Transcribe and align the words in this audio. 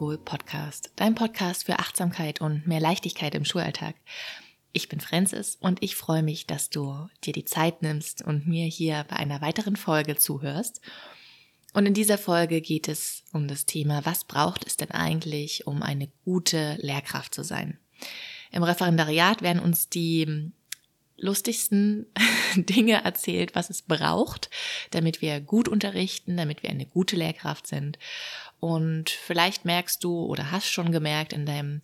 School 0.00 0.16
Podcast, 0.16 0.92
dein 0.96 1.14
Podcast 1.14 1.64
für 1.64 1.78
Achtsamkeit 1.78 2.40
und 2.40 2.66
mehr 2.66 2.80
Leichtigkeit 2.80 3.34
im 3.34 3.44
Schulalltag. 3.44 3.96
Ich 4.72 4.88
bin 4.88 4.98
Francis 4.98 5.58
und 5.60 5.82
ich 5.82 5.94
freue 5.94 6.22
mich, 6.22 6.46
dass 6.46 6.70
du 6.70 7.10
dir 7.22 7.34
die 7.34 7.44
Zeit 7.44 7.82
nimmst 7.82 8.22
und 8.22 8.48
mir 8.48 8.64
hier 8.64 9.04
bei 9.10 9.16
einer 9.16 9.42
weiteren 9.42 9.76
Folge 9.76 10.16
zuhörst. 10.16 10.80
Und 11.74 11.84
in 11.84 11.92
dieser 11.92 12.16
Folge 12.16 12.62
geht 12.62 12.88
es 12.88 13.24
um 13.34 13.46
das 13.46 13.66
Thema, 13.66 14.06
was 14.06 14.24
braucht 14.24 14.66
es 14.66 14.78
denn 14.78 14.90
eigentlich, 14.90 15.66
um 15.66 15.82
eine 15.82 16.08
gute 16.24 16.78
Lehrkraft 16.80 17.34
zu 17.34 17.44
sein? 17.44 17.78
Im 18.52 18.62
Referendariat 18.62 19.42
werden 19.42 19.60
uns 19.60 19.90
die 19.90 20.50
lustigsten 21.18 22.06
Dinge 22.56 23.04
erzählt, 23.04 23.54
was 23.54 23.68
es 23.68 23.82
braucht, 23.82 24.48
damit 24.92 25.20
wir 25.20 25.40
gut 25.40 25.68
unterrichten, 25.68 26.38
damit 26.38 26.62
wir 26.62 26.70
eine 26.70 26.86
gute 26.86 27.16
Lehrkraft 27.16 27.66
sind. 27.66 27.98
Und 28.60 29.08
vielleicht 29.10 29.64
merkst 29.64 30.04
du 30.04 30.24
oder 30.26 30.50
hast 30.50 30.66
schon 30.66 30.92
gemerkt 30.92 31.32
in 31.32 31.46
deinem 31.46 31.80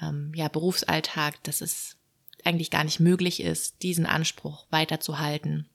ähm, 0.00 0.32
ja, 0.34 0.48
Berufsalltag, 0.48 1.42
dass 1.42 1.60
es 1.60 1.96
eigentlich 2.44 2.70
gar 2.70 2.84
nicht 2.84 3.00
möglich 3.00 3.42
ist, 3.42 3.82
diesen 3.82 4.06
Anspruch 4.06 4.66
weiterzuhalten. 4.70 5.68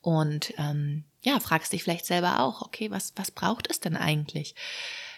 Und 0.00 0.54
ähm, 0.56 1.04
ja, 1.22 1.38
fragst 1.40 1.72
dich 1.72 1.82
vielleicht 1.82 2.06
selber 2.06 2.40
auch, 2.40 2.62
okay, 2.62 2.90
was, 2.90 3.12
was 3.16 3.30
braucht 3.30 3.68
es 3.70 3.80
denn 3.80 3.96
eigentlich, 3.96 4.54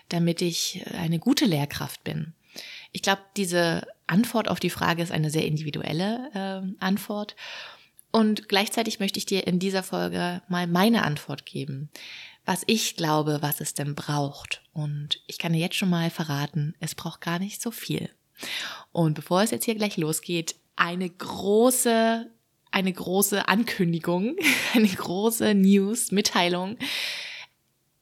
damit 0.09 0.43
ich 0.43 0.85
eine 0.99 1.19
gute 1.19 1.45
Lehrkraft 1.45 2.03
bin? 2.03 2.35
Ich 2.93 3.03
glaube, 3.03 3.23
diese 3.37 3.87
Antwort 4.07 4.49
auf 4.49 4.61
die 4.61 4.71
Frage 4.71 5.03
ist 5.03 5.13
eine 5.13 5.31
sehr 5.31 5.47
individuelle 5.47 6.31
äh, 6.35 6.85
Antwort. 6.85 7.37
Und 8.13 8.49
gleichzeitig 8.49 9.01
möchte 9.01 9.19
ich 9.19 9.27
dir 9.27 9.47
in 9.47 9.59
dieser 9.59 9.83
Folge 9.83 10.41
mal 10.49 10.67
meine 10.67 11.03
Antwort 11.03 11.47
geben, 11.47 11.91
was 12.45 12.63
ich 12.67 12.97
glaube, 12.97 13.39
was 13.41 13.61
es 13.61 13.75
denn 13.75 13.95
braucht. 13.95 14.63
Und 14.73 15.23
ich 15.27 15.39
kann 15.39 15.53
dir 15.53 15.61
jetzt 15.61 15.77
schon 15.77 15.91
mal 15.91 16.11
verraten, 16.11 16.75
es 16.81 16.95
braucht 16.95 17.21
gar 17.21 17.39
nicht 17.39 17.63
so 17.63 17.71
viel. 17.71 18.11
Und 18.93 19.15
bevor 19.15 19.43
es 19.43 19.51
jetzt 19.51 19.65
hier 19.65 19.75
gleich 19.75 19.97
losgeht, 19.97 20.57
eine 20.77 21.09
große, 21.09 22.31
eine 22.71 22.93
große 22.93 23.49
Ankündigung, 23.49 24.37
eine 24.75 24.89
große 24.89 25.55
News, 25.55 26.11
Mitteilung. 26.13 26.77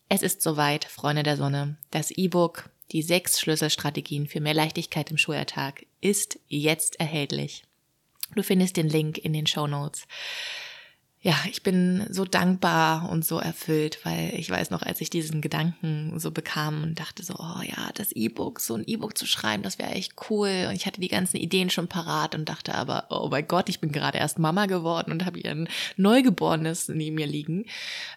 Es 0.08 0.22
ist 0.22 0.42
soweit, 0.42 0.84
Freunde 0.84 1.22
der 1.22 1.36
Sonne. 1.36 1.76
Das 1.90 2.10
E-Book 2.10 2.70
die 2.92 3.02
sechs 3.02 3.40
Schlüsselstrategien 3.40 4.28
für 4.28 4.40
mehr 4.40 4.54
Leichtigkeit 4.54 5.10
im 5.10 5.16
Schulalltag 5.16 5.86
ist 6.00 6.38
jetzt 6.48 7.00
erhältlich. 7.00 7.64
Du 8.34 8.42
findest 8.42 8.76
den 8.76 8.88
Link 8.88 9.18
in 9.18 9.32
den 9.32 9.46
Show 9.46 9.66
Notes 9.66 10.06
ja, 11.24 11.36
ich 11.48 11.62
bin 11.62 12.04
so 12.10 12.24
dankbar 12.24 13.08
und 13.08 13.24
so 13.24 13.38
erfüllt, 13.38 14.00
weil 14.02 14.34
ich 14.34 14.50
weiß 14.50 14.70
noch, 14.70 14.82
als 14.82 15.00
ich 15.00 15.08
diesen 15.08 15.40
Gedanken 15.40 16.18
so 16.18 16.32
bekam 16.32 16.82
und 16.82 16.98
dachte 16.98 17.22
so, 17.22 17.34
oh 17.38 17.62
ja, 17.62 17.90
das 17.94 18.10
E-Book, 18.10 18.58
so 18.58 18.74
ein 18.74 18.82
E-Book 18.84 19.16
zu 19.16 19.24
schreiben, 19.24 19.62
das 19.62 19.78
wäre 19.78 19.92
echt 19.92 20.14
cool. 20.28 20.66
Und 20.68 20.74
ich 20.74 20.84
hatte 20.84 21.00
die 21.00 21.06
ganzen 21.06 21.36
Ideen 21.36 21.70
schon 21.70 21.86
parat 21.86 22.34
und 22.34 22.48
dachte 22.48 22.74
aber, 22.74 23.06
oh 23.10 23.28
mein 23.30 23.46
Gott, 23.46 23.68
ich 23.68 23.78
bin 23.78 23.92
gerade 23.92 24.18
erst 24.18 24.40
Mama 24.40 24.66
geworden 24.66 25.12
und 25.12 25.24
habe 25.24 25.38
hier 25.38 25.52
ein 25.52 25.68
Neugeborenes 25.96 26.88
neben 26.88 27.14
mir 27.14 27.28
liegen, 27.28 27.66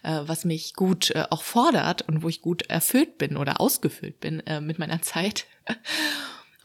äh, 0.02 0.22
was 0.22 0.44
mich 0.44 0.74
gut 0.74 1.10
äh, 1.10 1.26
auch 1.30 1.42
fordert 1.42 2.02
und 2.02 2.24
wo 2.24 2.28
ich 2.28 2.42
gut 2.42 2.62
erfüllt 2.62 3.18
bin 3.18 3.36
oder 3.36 3.60
ausgefüllt 3.60 4.18
bin 4.18 4.40
äh, 4.48 4.60
mit 4.60 4.80
meiner 4.80 5.00
Zeit 5.00 5.46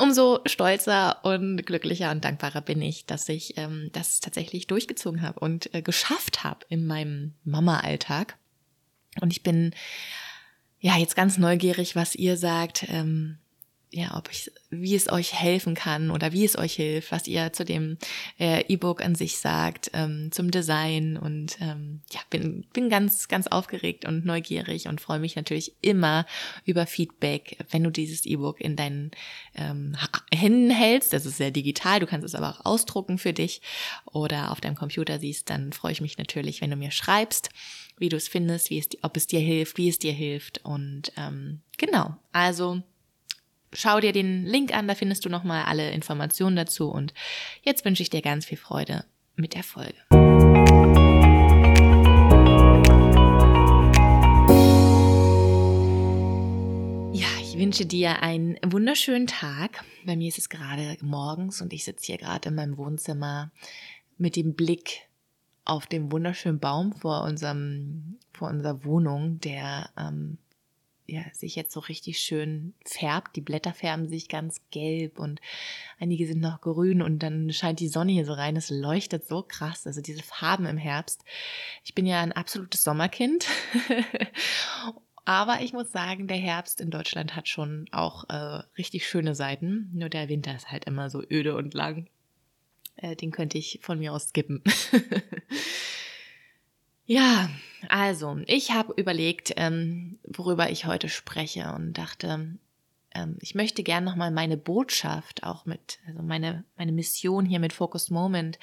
umso 0.02 0.40
stolzer 0.46 1.24
und 1.24 1.66
glücklicher 1.66 2.12
und 2.12 2.26
dankbarer 2.26 2.62
bin 2.62 2.82
ich, 2.82 3.06
dass 3.06 3.30
ich 3.30 3.58
ähm, 3.58 3.90
das 3.94 4.20
tatsächlich 4.20 4.68
durchgezogen 4.68 5.22
habe 5.22 5.40
und 5.40 5.74
äh, 5.74 5.82
geschafft 5.82 6.44
habe 6.44 6.66
in 6.70 6.86
meinem 6.86 7.34
Mama-Alltag. 7.44 8.38
Und 9.22 9.32
ich 9.32 9.44
bin 9.44 9.74
ja 10.80 10.98
jetzt 10.98 11.16
ganz 11.16 11.38
neugierig, 11.38 11.96
was 11.96 12.16
ihr 12.16 12.38
sagt. 12.38 12.86
Ähm, 12.90 13.38
ja, 13.94 14.16
ob 14.18 14.32
ich, 14.32 14.52
wie 14.70 14.96
es 14.96 15.12
euch 15.12 15.34
helfen 15.34 15.76
kann 15.76 16.12
oder 16.12 16.32
wie 16.32 16.46
es 16.46 16.58
euch 16.58 16.76
hilft, 16.76 17.12
was 17.12 17.28
ihr 17.28 17.52
zu 17.52 17.66
dem 17.66 17.98
äh, 18.40 18.64
E-Book 18.68 19.04
an 19.04 19.16
sich 19.16 19.38
sagt, 19.38 19.92
ähm, 19.94 20.32
zum 20.32 20.50
Design. 20.50 21.18
Und 21.18 21.58
ähm, 21.60 22.00
ja, 22.12 22.22
bin, 22.30 22.66
bin 22.72 22.90
ganz, 22.90 23.28
ganz 23.28 23.48
aufgeregt 23.48 24.06
und 24.06 24.26
neugierig 24.26 24.88
und 24.88 25.02
freue 25.02 25.20
mich 25.20 25.36
natürlich 25.36 25.74
immer 25.82 26.26
über 26.64 26.88
Feedback, 26.88 27.58
wenn 27.70 27.84
du 27.84 27.90
dieses 27.90 28.26
E-Book 28.26 28.62
in 28.62 28.78
deinen 28.78 29.12
ähm, 29.56 29.98
Händen 30.34 30.70
hältst. 30.70 31.12
Das 31.12 31.26
ist 31.26 31.38
sehr 31.38 31.52
digital, 31.52 32.00
du 32.00 32.08
kannst 32.08 32.26
es 32.26 32.36
aber 32.36 32.50
auch 32.50 32.66
ausdrucken 32.66 33.18
für 33.18 33.34
dich 33.34 33.62
oder 34.06 34.52
auf 34.52 34.62
deinem 34.62 34.76
Computer 34.76 35.20
siehst, 35.20 35.50
dann 35.50 35.74
freue 35.74 35.92
ich 35.92 36.02
mich 36.02 36.18
natürlich, 36.18 36.62
wenn 36.62 36.70
du 36.70 36.78
mir 36.78 36.92
schreibst, 36.92 37.50
wie 37.98 38.10
du 38.10 38.16
es 38.16 38.30
findest, 38.30 38.70
wie 38.70 38.80
es, 38.80 38.88
ob 39.02 39.18
es 39.18 39.28
dir 39.28 39.42
hilft, 39.42 39.78
wie 39.78 39.90
es 39.90 40.00
dir 40.00 40.14
hilft. 40.14 40.64
Und 40.64 41.12
ähm, 41.18 41.62
genau, 41.78 42.16
also 42.32 42.82
schau 43.74 44.00
dir 44.00 44.12
den 44.12 44.46
Link 44.46 44.74
an, 44.76 44.88
da 44.88 44.96
findest 44.96 45.26
du 45.26 45.30
nochmal 45.30 45.64
alle 45.66 45.92
Informationen 45.92 46.56
dazu. 46.56 46.90
Und 46.90 47.14
jetzt 47.64 47.86
wünsche 47.86 48.04
ich 48.04 48.10
dir 48.10 48.22
ganz 48.22 48.46
viel 48.46 48.58
Freude 48.58 49.06
mit 49.36 49.54
der 49.54 49.64
Folge. 49.64 49.96
Ja, 57.14 57.28
ich 57.42 57.58
wünsche 57.58 57.86
dir 57.86 58.22
einen 58.22 58.58
wunderschönen 58.66 59.28
Tag. 59.28 59.84
Bei 60.06 60.16
mir 60.16 60.28
ist 60.28 60.38
es 60.38 60.50
gerade 60.50 60.98
morgens 61.02 61.62
und 61.62 61.74
ich 61.74 61.84
sitze 61.84 62.08
hier 62.08 62.18
gerade 62.18 62.50
in 62.50 62.56
meinem 62.56 62.78
Wohnzimmer 62.78 63.52
mit 64.18 64.36
dem 64.36 64.54
Blick 64.54 65.08
auf 65.64 65.86
den 65.86 66.12
wunderschönen 66.12 66.60
Baum 66.60 66.94
vor 66.94 67.24
unserem, 67.24 68.18
vor 68.34 68.50
unserer 68.50 68.84
Wohnung, 68.84 69.40
der 69.40 69.90
ähm, 69.98 70.38
ja, 71.12 71.24
sich 71.34 71.56
jetzt 71.56 71.74
so 71.74 71.80
richtig 71.80 72.20
schön 72.20 72.74
färbt. 72.86 73.36
Die 73.36 73.42
Blätter 73.42 73.74
färben 73.74 74.08
sich 74.08 74.30
ganz 74.30 74.62
gelb 74.72 75.20
und 75.20 75.40
einige 76.00 76.26
sind 76.26 76.42
noch 76.42 76.62
grün 76.62 77.02
und 77.02 77.20
dann 77.20 77.52
scheint 77.52 77.80
die 77.80 77.88
Sonne 77.88 78.14
hier 78.14 78.26
so 78.26 78.34
rein. 78.34 78.56
Es 78.56 78.70
leuchtet 78.70 79.28
so 79.28 79.44
krass. 79.44 79.86
Also 79.86 80.02
diese 80.02 80.24
Farben 80.24 80.66
im 80.66 80.78
Herbst. 80.78 81.24
Ich 81.84 81.94
bin 81.94 82.06
ja 82.06 82.22
ein 82.22 82.32
absolutes 82.32 82.84
Sommerkind. 82.84 83.46
Aber 85.26 85.62
ich 85.62 85.74
muss 85.74 85.92
sagen, 85.92 86.28
der 86.28 86.38
Herbst 86.38 86.82
in 86.82 86.90
Deutschland 86.90 87.36
hat 87.36 87.48
schon 87.48 87.86
auch 87.92 88.28
äh, 88.30 88.64
richtig 88.78 89.08
schöne 89.08 89.36
Seiten. 89.36 89.92
Nur 89.94 90.10
der 90.10 90.30
Winter 90.30 90.56
ist 90.56 90.72
halt 90.72 90.86
immer 90.86 91.10
so 91.10 91.22
öde 91.30 91.56
und 91.56 91.74
lang. 91.74 92.08
Äh, 92.96 93.16
den 93.16 93.32
könnte 93.32 93.58
ich 93.58 93.80
von 93.82 94.00
mir 94.00 94.14
aus 94.14 94.30
skippen. 94.30 94.64
Ja, 97.14 97.50
also 97.90 98.40
ich 98.46 98.72
habe 98.72 98.94
überlegt, 98.96 99.54
ähm, 99.58 100.20
worüber 100.24 100.70
ich 100.70 100.86
heute 100.86 101.10
spreche 101.10 101.74
und 101.74 101.94
dachte, 101.94 102.58
ähm, 103.14 103.38
ich 103.42 103.56
möchte 103.56 103.84
gern 103.84 104.04
nochmal 104.04 104.32
meine 104.32 104.58
Botschaft 104.58 105.44
auch 105.44 105.66
mit, 105.66 106.00
also 106.08 106.22
meine, 106.22 106.64
meine 106.78 106.92
Mission 106.92 107.46
hier 107.46 107.60
mit 107.60 107.74
Focus 107.74 108.10
Moment 108.10 108.60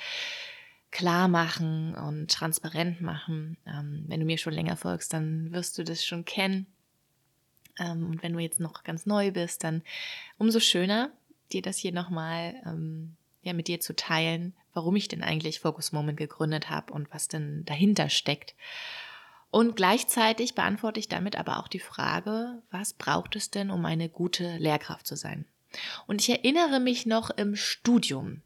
klar 0.91 1.29
machen 1.29 1.95
und 1.95 2.31
transparent 2.31 3.01
machen. 3.01 3.59
Ähm, 3.67 4.05
wenn 4.09 4.21
du 4.21 4.27
mir 4.27 4.39
schon 4.39 4.55
länger 4.55 4.77
folgst, 4.77 5.13
dann 5.13 5.53
wirst 5.53 5.77
du 5.79 5.85
das 5.85 6.05
schon 6.05 6.25
kennen. 6.25 6.67
Ähm, 7.79 8.07
und 8.07 8.23
wenn 8.23 8.33
du 8.33 8.39
jetzt 8.39 8.61
noch 8.61 8.85
ganz 8.85 9.07
neu 9.07 9.31
bist, 9.31 9.65
dann 9.65 9.83
umso 10.39 10.61
schöner, 10.61 11.11
dir 11.53 11.63
das 11.63 11.77
hier 11.77 11.93
nochmal 11.93 12.55
ähm, 12.67 13.17
ja, 13.43 13.53
mit 13.53 13.69
dir 13.69 13.81
zu 13.81 13.95
teilen, 13.95 14.55
warum 14.73 14.97
ich 14.97 15.09
denn 15.09 15.23
eigentlich 15.23 15.61
Focus 15.61 15.93
Moment 15.93 16.19
gegründet 16.19 16.71
habe 16.71 16.93
und 16.93 17.13
was 17.13 17.29
denn 17.29 17.65
dahinter 17.65 18.09
steckt. 18.09 18.55
Und 19.51 19.77
gleichzeitig 19.77 20.55
beantworte 20.55 21.01
ich 21.01 21.09
damit 21.09 21.37
aber 21.37 21.59
auch 21.59 21.69
die 21.69 21.79
Frage, 21.79 22.63
was 22.71 22.93
braucht 22.93 23.35
es 23.37 23.51
denn, 23.51 23.71
um 23.71 23.85
eine 23.85 24.09
gute 24.09 24.57
Lehrkraft 24.59 25.07
zu 25.07 25.17
sein? 25.17 25.47
Und 26.07 26.21
ich 26.21 26.29
erinnere 26.31 26.81
mich 26.81 27.07
noch 27.07 27.31
im 27.31 27.57
Studium. 27.57 28.43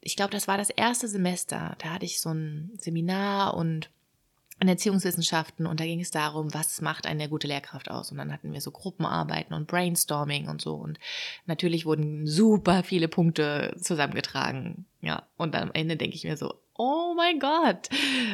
Ich 0.00 0.16
glaube, 0.16 0.32
das 0.32 0.48
war 0.48 0.58
das 0.58 0.70
erste 0.70 1.08
Semester. 1.08 1.76
Da 1.78 1.90
hatte 1.90 2.04
ich 2.04 2.20
so 2.20 2.30
ein 2.30 2.70
Seminar 2.76 3.54
und 3.54 3.90
in 4.60 4.68
Erziehungswissenschaften 4.68 5.66
und 5.66 5.80
da 5.80 5.84
ging 5.84 6.00
es 6.00 6.10
darum, 6.10 6.54
was 6.54 6.80
macht 6.80 7.06
eine 7.06 7.28
gute 7.28 7.48
Lehrkraft 7.48 7.90
aus. 7.90 8.12
Und 8.12 8.18
dann 8.18 8.32
hatten 8.32 8.52
wir 8.52 8.60
so 8.60 8.70
Gruppenarbeiten 8.70 9.54
und 9.54 9.66
Brainstorming 9.66 10.48
und 10.48 10.62
so. 10.62 10.74
Und 10.74 10.98
natürlich 11.46 11.86
wurden 11.86 12.26
super 12.26 12.82
viele 12.84 13.08
Punkte 13.08 13.74
zusammengetragen. 13.80 14.86
Ja, 15.00 15.26
und 15.36 15.56
am 15.56 15.72
Ende 15.72 15.96
denke 15.96 16.16
ich 16.16 16.24
mir 16.24 16.36
so, 16.36 16.54
oh 16.76 17.14
mein 17.16 17.38
Gott, 17.38 17.88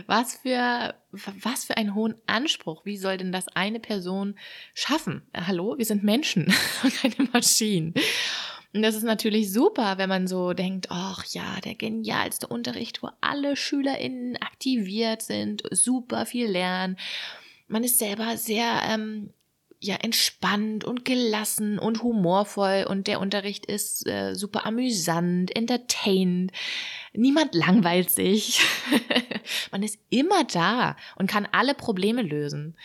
was 0.06 0.36
für, 0.36 0.94
was 1.12 1.64
für 1.64 1.76
einen 1.76 1.94
hohen 1.94 2.14
Anspruch. 2.26 2.84
Wie 2.84 2.96
soll 2.96 3.16
denn 3.16 3.32
das 3.32 3.48
eine 3.48 3.80
Person 3.80 4.36
schaffen? 4.74 5.22
Hallo, 5.34 5.76
wir 5.78 5.84
sind 5.84 6.04
Menschen 6.04 6.52
und 6.82 6.94
keine 6.94 7.28
Maschinen. 7.32 7.94
Und 8.72 8.82
das 8.82 8.94
ist 8.94 9.02
natürlich 9.02 9.52
super, 9.52 9.98
wenn 9.98 10.08
man 10.08 10.28
so 10.28 10.52
denkt, 10.52 10.88
ach 10.90 11.24
ja, 11.26 11.60
der 11.64 11.74
genialste 11.74 12.46
Unterricht, 12.46 13.02
wo 13.02 13.10
alle 13.20 13.56
SchülerInnen 13.56 14.36
aktiviert 14.36 15.22
sind, 15.22 15.62
super 15.70 16.24
viel 16.24 16.46
lernen. 16.46 16.96
Man 17.66 17.82
ist 17.82 17.98
selber 17.98 18.36
sehr 18.36 18.80
ähm, 18.88 19.32
ja 19.80 19.96
entspannt 19.96 20.84
und 20.84 21.06
gelassen 21.06 21.78
und 21.78 22.02
humorvoll 22.02 22.86
und 22.88 23.06
der 23.06 23.18
Unterricht 23.18 23.64
ist 23.64 24.06
äh, 24.06 24.34
super 24.34 24.66
amüsant, 24.66 25.56
entertained. 25.56 26.52
Niemand 27.14 27.54
langweilt 27.54 28.10
sich. 28.10 28.60
Man 29.72 29.82
ist 29.82 29.98
immer 30.10 30.44
da 30.44 30.96
und 31.16 31.30
kann 31.30 31.48
alle 31.50 31.74
Probleme 31.74 32.20
lösen. 32.20 32.76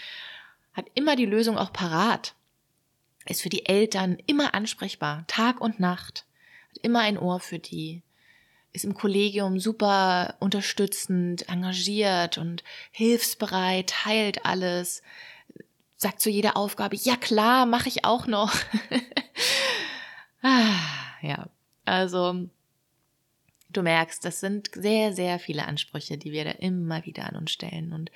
Hat 0.73 0.85
immer 0.95 1.17
die 1.17 1.25
Lösung 1.25 1.57
auch 1.57 1.73
parat. 1.73 2.33
ist 3.27 3.41
für 3.41 3.49
die 3.49 3.65
Eltern 3.65 4.17
immer 4.25 4.53
ansprechbar, 4.53 5.25
Tag 5.27 5.59
und 5.59 5.79
Nacht, 5.81 6.25
hat 6.69 6.77
immer 6.83 7.01
ein 7.01 7.17
Ohr 7.17 7.41
für 7.41 7.59
die, 7.59 8.03
ist 8.71 8.85
im 8.85 8.93
Kollegium 8.93 9.59
super 9.59 10.35
unterstützend, 10.39 11.49
engagiert 11.49 12.37
und 12.37 12.63
hilfsbereit, 12.91 13.89
teilt 13.89 14.45
alles, 14.45 15.01
sagt 16.05 16.21
zu 16.21 16.29
jeder 16.29 16.55
Aufgabe, 16.55 16.95
ja 16.95 17.15
klar, 17.15 17.65
mache 17.65 17.89
ich 17.89 18.05
auch 18.05 18.27
noch. 18.27 18.53
ah, 20.43 20.75
ja, 21.23 21.49
also 21.83 22.47
du 23.69 23.81
merkst, 23.81 24.23
das 24.23 24.39
sind 24.39 24.69
sehr, 24.71 25.13
sehr 25.13 25.39
viele 25.39 25.65
Ansprüche, 25.65 26.19
die 26.19 26.31
wir 26.31 26.45
da 26.45 26.51
immer 26.51 27.03
wieder 27.05 27.25
an 27.27 27.37
uns 27.37 27.51
stellen. 27.51 27.91
Und 27.91 28.11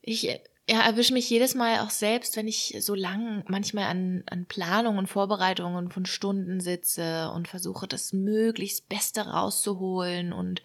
ich 0.00 0.22
ja, 0.22 0.80
erwische 0.82 1.12
mich 1.12 1.28
jedes 1.28 1.56
Mal 1.56 1.80
auch 1.80 1.90
selbst, 1.90 2.36
wenn 2.36 2.46
ich 2.46 2.76
so 2.78 2.94
lang 2.94 3.42
manchmal 3.48 3.86
an, 3.86 4.22
an 4.26 4.46
Planungen 4.46 5.00
und 5.00 5.06
Vorbereitungen 5.08 5.90
von 5.90 6.06
Stunden 6.06 6.60
sitze 6.60 7.32
und 7.32 7.48
versuche, 7.48 7.88
das 7.88 8.12
möglichst 8.12 8.88
Beste 8.88 9.22
rauszuholen 9.22 10.32
und 10.32 10.62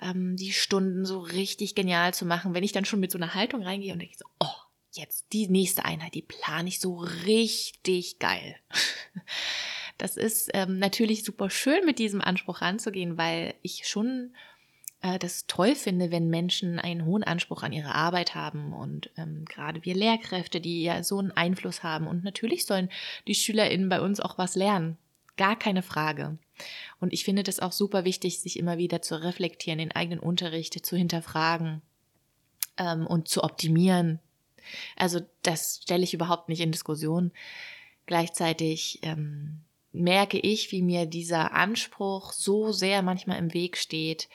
ähm, 0.00 0.36
die 0.36 0.52
Stunden 0.52 1.04
so 1.04 1.18
richtig 1.20 1.74
genial 1.74 2.12
zu 2.14 2.26
machen. 2.26 2.54
Wenn 2.54 2.64
ich 2.64 2.72
dann 2.72 2.84
schon 2.84 3.00
mit 3.00 3.10
so 3.10 3.18
einer 3.18 3.34
Haltung 3.34 3.62
reingehe 3.62 3.92
und 3.92 4.00
denke 4.00 4.16
so, 4.16 4.26
jetzt 4.96 5.26
die 5.32 5.48
nächste 5.48 5.84
Einheit, 5.84 6.14
die 6.14 6.22
plane 6.22 6.68
ich 6.68 6.80
so 6.80 6.96
richtig 6.96 8.18
geil. 8.18 8.56
Das 9.98 10.18
ist 10.18 10.50
ähm, 10.52 10.78
natürlich 10.78 11.24
super 11.24 11.48
schön, 11.48 11.86
mit 11.86 11.98
diesem 11.98 12.20
Anspruch 12.20 12.60
ranzugehen, 12.60 13.16
weil 13.16 13.54
ich 13.62 13.88
schon 13.88 14.34
äh, 15.00 15.18
das 15.18 15.46
toll 15.46 15.74
finde, 15.74 16.10
wenn 16.10 16.28
Menschen 16.28 16.78
einen 16.78 17.04
hohen 17.04 17.24
Anspruch 17.24 17.62
an 17.62 17.72
ihre 17.72 17.94
Arbeit 17.94 18.34
haben 18.34 18.72
und 18.72 19.10
ähm, 19.16 19.44
gerade 19.46 19.84
wir 19.84 19.94
Lehrkräfte, 19.94 20.60
die 20.60 20.82
ja 20.82 21.02
so 21.02 21.18
einen 21.18 21.32
Einfluss 21.32 21.82
haben. 21.82 22.06
Und 22.06 22.24
natürlich 22.24 22.66
sollen 22.66 22.90
die 23.26 23.34
SchülerInnen 23.34 23.88
bei 23.88 24.00
uns 24.00 24.20
auch 24.20 24.38
was 24.38 24.54
lernen. 24.54 24.98
Gar 25.36 25.58
keine 25.58 25.82
Frage. 25.82 26.38
Und 27.00 27.12
ich 27.12 27.24
finde 27.24 27.42
das 27.42 27.60
auch 27.60 27.72
super 27.72 28.04
wichtig, 28.04 28.40
sich 28.40 28.58
immer 28.58 28.78
wieder 28.78 29.02
zu 29.02 29.22
reflektieren, 29.22 29.78
den 29.78 29.92
eigenen 29.92 30.18
Unterricht 30.18 30.84
zu 30.84 30.96
hinterfragen 30.96 31.82
ähm, 32.78 33.06
und 33.06 33.28
zu 33.28 33.44
optimieren. 33.44 34.20
Also 34.96 35.20
das 35.42 35.80
stelle 35.82 36.04
ich 36.04 36.14
überhaupt 36.14 36.48
nicht 36.48 36.60
in 36.60 36.72
Diskussion. 36.72 37.32
Gleichzeitig 38.06 39.00
ähm, 39.02 39.60
merke 39.92 40.38
ich, 40.38 40.72
wie 40.72 40.82
mir 40.82 41.06
dieser 41.06 41.52
Anspruch 41.52 42.32
so 42.32 42.72
sehr 42.72 43.02
manchmal 43.02 43.38
im 43.38 43.52
Weg 43.54 43.76
steht 43.76 44.28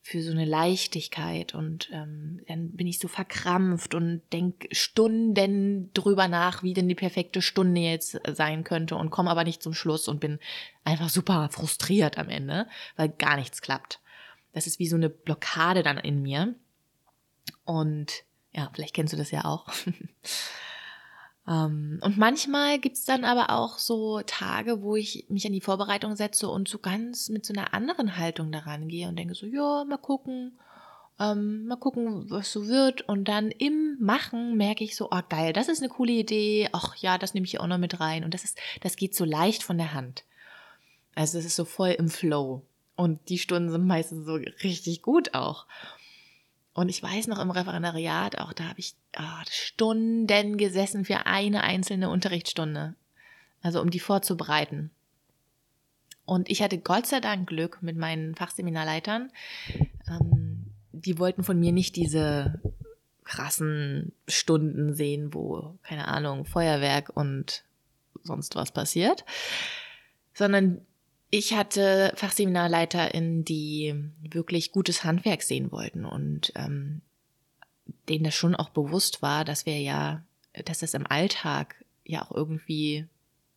für 0.00 0.22
so 0.22 0.30
eine 0.30 0.46
Leichtigkeit 0.46 1.54
und 1.54 1.90
ähm, 1.92 2.40
dann 2.46 2.70
bin 2.70 2.86
ich 2.86 2.98
so 2.98 3.08
verkrampft 3.08 3.94
und 3.94 4.22
denke 4.32 4.74
Stunden 4.74 5.92
drüber 5.92 6.28
nach, 6.28 6.62
wie 6.62 6.72
denn 6.72 6.88
die 6.88 6.94
perfekte 6.94 7.42
Stunde 7.42 7.82
jetzt 7.82 8.18
sein 8.32 8.64
könnte 8.64 8.96
und 8.96 9.10
komme 9.10 9.30
aber 9.30 9.44
nicht 9.44 9.62
zum 9.62 9.74
Schluss 9.74 10.08
und 10.08 10.20
bin 10.20 10.38
einfach 10.84 11.10
super 11.10 11.50
frustriert 11.50 12.16
am 12.16 12.30
Ende, 12.30 12.66
weil 12.96 13.10
gar 13.10 13.36
nichts 13.36 13.60
klappt. 13.60 14.00
Das 14.52 14.66
ist 14.66 14.78
wie 14.78 14.86
so 14.86 14.96
eine 14.96 15.10
Blockade 15.10 15.82
dann 15.82 15.98
in 15.98 16.22
mir 16.22 16.54
und 17.64 18.24
ja, 18.52 18.70
vielleicht 18.74 18.94
kennst 18.94 19.12
du 19.12 19.16
das 19.16 19.30
ja 19.30 19.44
auch. 19.44 19.66
Ähm, 21.48 21.98
und 22.02 22.18
manchmal 22.18 22.78
gibt's 22.78 23.06
dann 23.06 23.24
aber 23.24 23.50
auch 23.50 23.78
so 23.78 24.20
Tage, 24.26 24.82
wo 24.82 24.96
ich 24.96 25.24
mich 25.30 25.46
an 25.46 25.52
die 25.52 25.62
Vorbereitung 25.62 26.14
setze 26.14 26.48
und 26.48 26.68
so 26.68 26.78
ganz 26.78 27.30
mit 27.30 27.46
so 27.46 27.54
einer 27.54 27.72
anderen 27.72 28.18
Haltung 28.18 28.52
daran 28.52 28.88
gehe 28.88 29.08
und 29.08 29.16
denke 29.16 29.34
so, 29.34 29.46
ja, 29.46 29.84
mal 29.84 29.96
gucken, 29.96 30.58
ähm, 31.18 31.66
mal 31.66 31.76
gucken, 31.76 32.30
was 32.30 32.52
so 32.52 32.66
wird. 32.66 33.02
Und 33.02 33.24
dann 33.28 33.50
im 33.50 33.96
Machen 33.98 34.58
merke 34.58 34.84
ich 34.84 34.94
so, 34.94 35.08
oh 35.10 35.20
geil, 35.28 35.54
das 35.54 35.68
ist 35.68 35.80
eine 35.80 35.88
coole 35.88 36.12
Idee. 36.12 36.68
Ach 36.72 36.94
ja, 36.96 37.16
das 37.16 37.32
nehme 37.32 37.44
ich 37.44 37.52
hier 37.52 37.62
auch 37.62 37.66
noch 37.66 37.78
mit 37.78 37.98
rein. 37.98 38.24
Und 38.24 38.34
das 38.34 38.44
ist, 38.44 38.58
das 38.82 38.96
geht 38.96 39.14
so 39.14 39.24
leicht 39.24 39.62
von 39.62 39.78
der 39.78 39.94
Hand. 39.94 40.24
Also 41.14 41.38
es 41.38 41.46
ist 41.46 41.56
so 41.56 41.64
voll 41.64 41.90
im 41.90 42.10
Flow. 42.10 42.62
Und 42.94 43.28
die 43.28 43.38
Stunden 43.38 43.70
sind 43.70 43.86
meistens 43.86 44.26
so 44.26 44.34
richtig 44.34 45.02
gut 45.02 45.32
auch. 45.32 45.66
Und 46.78 46.90
ich 46.90 47.02
weiß 47.02 47.26
noch 47.26 47.40
im 47.40 47.50
Referendariat, 47.50 48.38
auch 48.38 48.52
da 48.52 48.68
habe 48.68 48.78
ich 48.78 48.94
oh, 49.18 49.42
Stunden 49.50 50.56
gesessen 50.58 51.04
für 51.04 51.26
eine 51.26 51.64
einzelne 51.64 52.08
Unterrichtsstunde. 52.08 52.94
Also 53.62 53.82
um 53.82 53.90
die 53.90 53.98
vorzubereiten. 53.98 54.92
Und 56.24 56.48
ich 56.48 56.62
hatte 56.62 56.78
Gott 56.78 57.06
sei 57.06 57.18
Dank 57.18 57.48
Glück 57.48 57.82
mit 57.82 57.96
meinen 57.96 58.36
Fachseminarleitern. 58.36 59.32
Ähm, 60.08 60.66
die 60.92 61.18
wollten 61.18 61.42
von 61.42 61.58
mir 61.58 61.72
nicht 61.72 61.96
diese 61.96 62.60
krassen 63.24 64.12
Stunden 64.28 64.94
sehen, 64.94 65.34
wo, 65.34 65.74
keine 65.82 66.06
Ahnung, 66.06 66.44
Feuerwerk 66.44 67.10
und 67.12 67.64
sonst 68.22 68.54
was 68.54 68.70
passiert, 68.70 69.24
sondern 70.32 70.82
ich 71.30 71.54
hatte 71.54 72.12
FachseminarleiterInnen, 72.16 73.44
die 73.44 73.94
wirklich 74.22 74.72
gutes 74.72 75.04
Handwerk 75.04 75.42
sehen 75.42 75.70
wollten 75.70 76.04
und 76.04 76.52
ähm, 76.56 77.02
denen 78.08 78.24
das 78.24 78.34
schon 78.34 78.54
auch 78.54 78.70
bewusst 78.70 79.22
war, 79.22 79.44
dass 79.44 79.66
wir 79.66 79.78
ja, 79.80 80.24
dass 80.64 80.80
das 80.80 80.94
im 80.94 81.06
Alltag 81.06 81.84
ja 82.04 82.22
auch 82.22 82.32
irgendwie 82.32 83.06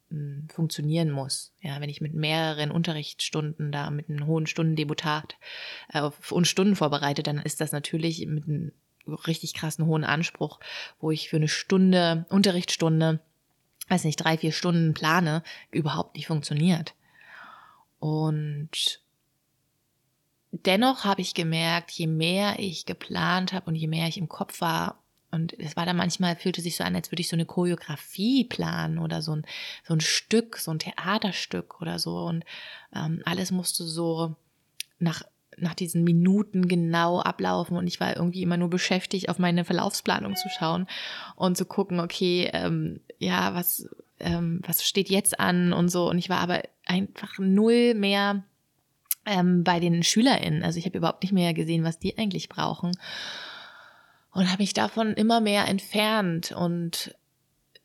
mh, 0.09 0.17
hm, 0.17 0.47
funktionieren 0.49 1.11
muss. 1.11 1.53
Ja, 1.61 1.79
wenn 1.79 1.89
ich 1.89 2.01
mit 2.01 2.13
mehreren 2.13 2.71
Unterrichtsstunden 2.71 3.71
da 3.71 3.89
mit 3.89 4.09
einem 4.09 4.25
hohen 4.25 4.47
Stundendebutat 4.47 5.37
äh, 5.93 6.09
uns 6.29 6.49
Stunden 6.49 6.75
vorbereite, 6.75 7.23
dann 7.23 7.39
ist 7.39 7.61
das 7.61 7.71
natürlich 7.71 8.25
mit 8.27 8.45
einem 8.45 8.73
richtig 9.27 9.53
krassen 9.53 9.85
hohen 9.85 10.03
Anspruch, 10.03 10.59
wo 10.99 11.09
ich 11.11 11.29
für 11.29 11.37
eine 11.37 11.47
Stunde, 11.47 12.25
Unterrichtsstunde, 12.29 13.21
weiß 13.87 14.03
nicht, 14.03 14.17
drei, 14.17 14.37
vier 14.37 14.51
Stunden 14.51 14.93
plane, 14.93 15.43
überhaupt 15.71 16.15
nicht 16.15 16.27
funktioniert. 16.27 16.93
Und 18.01 18.99
dennoch 20.51 21.05
habe 21.05 21.21
ich 21.21 21.35
gemerkt, 21.35 21.91
je 21.91 22.07
mehr 22.07 22.55
ich 22.57 22.85
geplant 22.85 23.53
habe 23.53 23.67
und 23.67 23.75
je 23.75 23.87
mehr 23.87 24.07
ich 24.07 24.17
im 24.17 24.27
Kopf 24.27 24.59
war, 24.59 24.97
und 25.29 25.57
es 25.59 25.77
war 25.77 25.85
dann 25.85 25.95
manchmal, 25.95 26.35
fühlte 26.35 26.61
sich 26.61 26.75
so 26.75 26.83
an, 26.83 26.95
als 26.95 27.09
würde 27.11 27.21
ich 27.21 27.29
so 27.29 27.37
eine 27.37 27.45
Choreografie 27.45 28.43
planen 28.43 28.97
oder 28.97 29.21
so 29.21 29.33
ein, 29.33 29.45
so 29.87 29.93
ein 29.93 30.01
Stück, 30.01 30.57
so 30.57 30.71
ein 30.71 30.79
Theaterstück 30.79 31.79
oder 31.79 31.99
so. 31.99 32.17
Und 32.17 32.43
ähm, 32.93 33.21
alles 33.23 33.51
musste 33.51 33.85
so 33.85 34.35
nach, 34.99 35.23
nach 35.55 35.73
diesen 35.73 36.03
Minuten 36.03 36.67
genau 36.67 37.21
ablaufen. 37.21 37.77
Und 37.77 37.87
ich 37.87 38.01
war 38.01 38.17
irgendwie 38.17 38.41
immer 38.41 38.57
nur 38.57 38.69
beschäftigt, 38.69 39.29
auf 39.29 39.39
meine 39.39 39.63
Verlaufsplanung 39.63 40.35
zu 40.35 40.49
schauen 40.49 40.85
und 41.37 41.55
zu 41.55 41.63
gucken, 41.63 42.01
okay, 42.01 42.49
ähm, 42.51 42.99
ja, 43.17 43.55
was, 43.55 43.87
ähm, 44.23 44.61
was 44.65 44.85
steht 44.85 45.09
jetzt 45.09 45.39
an 45.39 45.73
und 45.73 45.89
so. 45.89 46.09
Und 46.09 46.17
ich 46.17 46.29
war 46.29 46.39
aber 46.39 46.61
einfach 46.85 47.37
null 47.39 47.93
mehr 47.93 48.43
ähm, 49.25 49.63
bei 49.63 49.79
den 49.79 50.03
SchülerInnen. 50.03 50.63
Also 50.63 50.79
ich 50.79 50.85
habe 50.85 50.97
überhaupt 50.97 51.23
nicht 51.23 51.33
mehr 51.33 51.53
gesehen, 51.53 51.83
was 51.83 51.99
die 51.99 52.17
eigentlich 52.17 52.49
brauchen. 52.49 52.91
Und 54.31 54.49
habe 54.49 54.63
mich 54.63 54.73
davon 54.73 55.13
immer 55.13 55.41
mehr 55.41 55.67
entfernt. 55.67 56.51
Und 56.51 57.15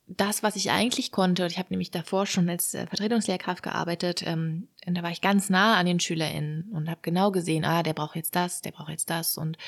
das, 0.07 0.43
was 0.43 0.57
ich 0.57 0.71
eigentlich 0.71 1.11
konnte, 1.11 1.47
ich 1.47 1.59
habe 1.59 1.69
nämlich 1.71 1.91
davor 1.91 2.27
schon 2.27 2.49
als 2.49 2.75
äh, 2.75 2.87
Vertretungslehrkraft 2.87 3.63
gearbeitet, 3.63 4.23
ähm, 4.25 4.69
und 4.87 4.97
da 4.97 5.03
war 5.03 5.11
ich 5.11 5.21
ganz 5.21 5.51
nah 5.51 5.77
an 5.77 5.87
den 5.87 5.99
SchülerInnen 5.99 6.71
und 6.73 6.89
habe 6.89 7.01
genau 7.03 7.33
gesehen, 7.33 7.65
ah, 7.65 7.83
der 7.83 7.93
braucht 7.93 8.15
jetzt 8.15 8.37
das, 8.37 8.63
der 8.63 8.71
braucht 8.71 8.91
jetzt 8.91 9.11
das. 9.11 9.37
Und 9.37 9.59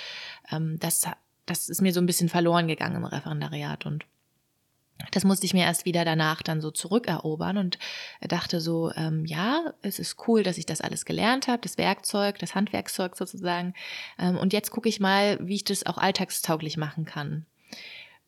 ähm, 0.52 0.76
das, 0.78 1.08
das 1.44 1.68
ist 1.68 1.82
mir 1.82 1.92
so 1.92 2.00
ein 2.00 2.06
bisschen 2.06 2.28
verloren 2.28 2.68
gegangen 2.68 2.96
im 2.96 3.04
Referendariat. 3.04 3.84
Und 3.84 4.04
das 5.12 5.24
musste 5.24 5.46
ich 5.46 5.54
mir 5.54 5.64
erst 5.64 5.84
wieder 5.84 6.04
danach 6.04 6.42
dann 6.42 6.60
so 6.60 6.70
zurückerobern 6.70 7.56
und 7.56 7.78
dachte 8.20 8.60
so, 8.60 8.90
ähm, 8.96 9.24
ja, 9.24 9.72
es 9.82 9.98
ist 9.98 10.16
cool, 10.26 10.42
dass 10.42 10.58
ich 10.58 10.66
das 10.66 10.80
alles 10.80 11.04
gelernt 11.04 11.46
habe, 11.46 11.62
das 11.62 11.78
Werkzeug, 11.78 12.38
das 12.38 12.54
Handwerkszeug 12.54 13.16
sozusagen. 13.16 13.74
Ähm, 14.18 14.36
und 14.36 14.52
jetzt 14.52 14.70
gucke 14.70 14.88
ich 14.88 15.00
mal, 15.00 15.38
wie 15.40 15.56
ich 15.56 15.64
das 15.64 15.86
auch 15.86 15.98
alltagstauglich 15.98 16.76
machen 16.76 17.04
kann. 17.04 17.46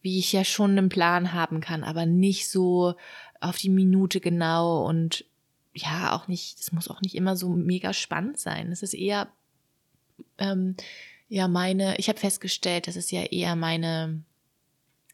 Wie 0.00 0.18
ich 0.18 0.32
ja 0.32 0.44
schon 0.44 0.78
einen 0.78 0.88
Plan 0.88 1.32
haben 1.32 1.60
kann, 1.60 1.84
aber 1.84 2.06
nicht 2.06 2.48
so 2.48 2.94
auf 3.40 3.58
die 3.58 3.68
Minute 3.68 4.20
genau 4.20 4.86
und 4.86 5.24
ja, 5.72 6.12
auch 6.14 6.28
nicht, 6.28 6.58
es 6.58 6.72
muss 6.72 6.88
auch 6.88 7.00
nicht 7.00 7.14
immer 7.14 7.36
so 7.36 7.48
mega 7.48 7.92
spannend 7.92 8.38
sein. 8.38 8.72
Es 8.72 8.82
ist 8.82 8.94
eher, 8.94 9.28
ähm, 10.38 10.76
ja, 11.28 11.48
meine, 11.48 11.96
ich 11.98 12.08
habe 12.08 12.18
festgestellt, 12.18 12.88
das 12.88 12.96
ist 12.96 13.12
ja 13.12 13.22
eher 13.22 13.56
meine, 13.56 14.22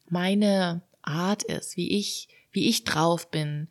meine 0.08 0.82
Art 1.06 1.42
ist, 1.42 1.76
wie 1.76 1.96
ich, 1.98 2.28
wie 2.52 2.68
ich 2.68 2.84
drauf 2.84 3.30
bin, 3.30 3.68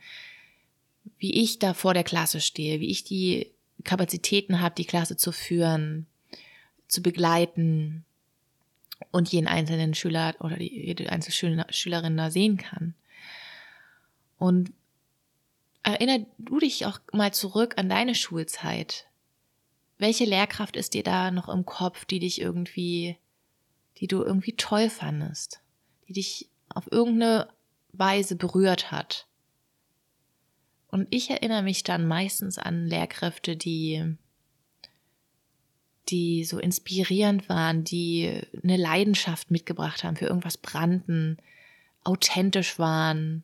wie 1.18 1.42
ich 1.42 1.60
da 1.60 1.74
vor 1.74 1.94
der 1.94 2.04
Klasse 2.04 2.42
stehe, 2.42 2.80
wie 2.80 2.89
ich 2.89 3.04
die 3.04 3.51
Kapazitäten 3.84 4.62
habe, 4.62 4.75
die 4.75 4.86
Klasse 4.86 5.18
zu 5.18 5.32
führen, 5.32 6.08
zu 6.88 7.01
begleiten 7.01 8.06
und 9.12 9.32
jeden 9.32 9.48
einzelnen 9.48 9.94
Schüler 9.94 10.36
oder 10.39 10.60
jede 10.60 11.12
einzelne 11.12 11.65
Schülerin 11.70 12.18
da 12.18 12.32
sehen 12.32 12.58
kann. 12.58 12.96
Und 14.38 14.72
erinner 15.84 16.25
du 16.38 16.60
dich 16.60 16.86
auch 16.86 17.00
mal 17.13 17.34
zurück 17.34 17.75
an 17.77 17.89
deine 17.89 18.15
Schulzeit. 18.15 19.08
Welche 19.98 20.25
Lehrkraft 20.25 20.75
ist 20.75 20.94
dir 20.94 21.04
da 21.04 21.32
noch 21.32 21.48
im 21.48 21.65
Kopf, 21.65 22.06
die 22.06 22.20
dich 22.20 22.42
irgendwie, 22.42 23.18
die 23.98 24.08
du 24.08 24.24
irgendwie 24.24 24.56
toll 24.56 24.89
fandest, 24.89 25.62
die 26.08 26.13
dich 26.13 26.50
auf 26.75 26.91
irgendeine 26.91 27.48
Weise 27.91 28.36
berührt 28.36 28.91
hat. 28.91 29.27
Und 30.88 31.08
ich 31.10 31.32
erinnere 31.32 31.63
mich 31.63 31.84
dann 31.84 32.08
meistens 32.08 32.60
an 32.60 32.86
Lehrkräfte, 32.86 33.58
die 33.58 34.15
die 36.10 36.44
so 36.44 36.60
inspirierend 36.60 37.50
waren, 37.50 37.84
die 37.84 38.41
eine 38.63 38.77
Leidenschaft 38.77 39.51
mitgebracht 39.51 40.03
haben, 40.03 40.15
für 40.15 40.25
irgendwas 40.25 40.58
brannten, 40.58 41.38
authentisch 42.03 42.77
waren, 42.77 43.44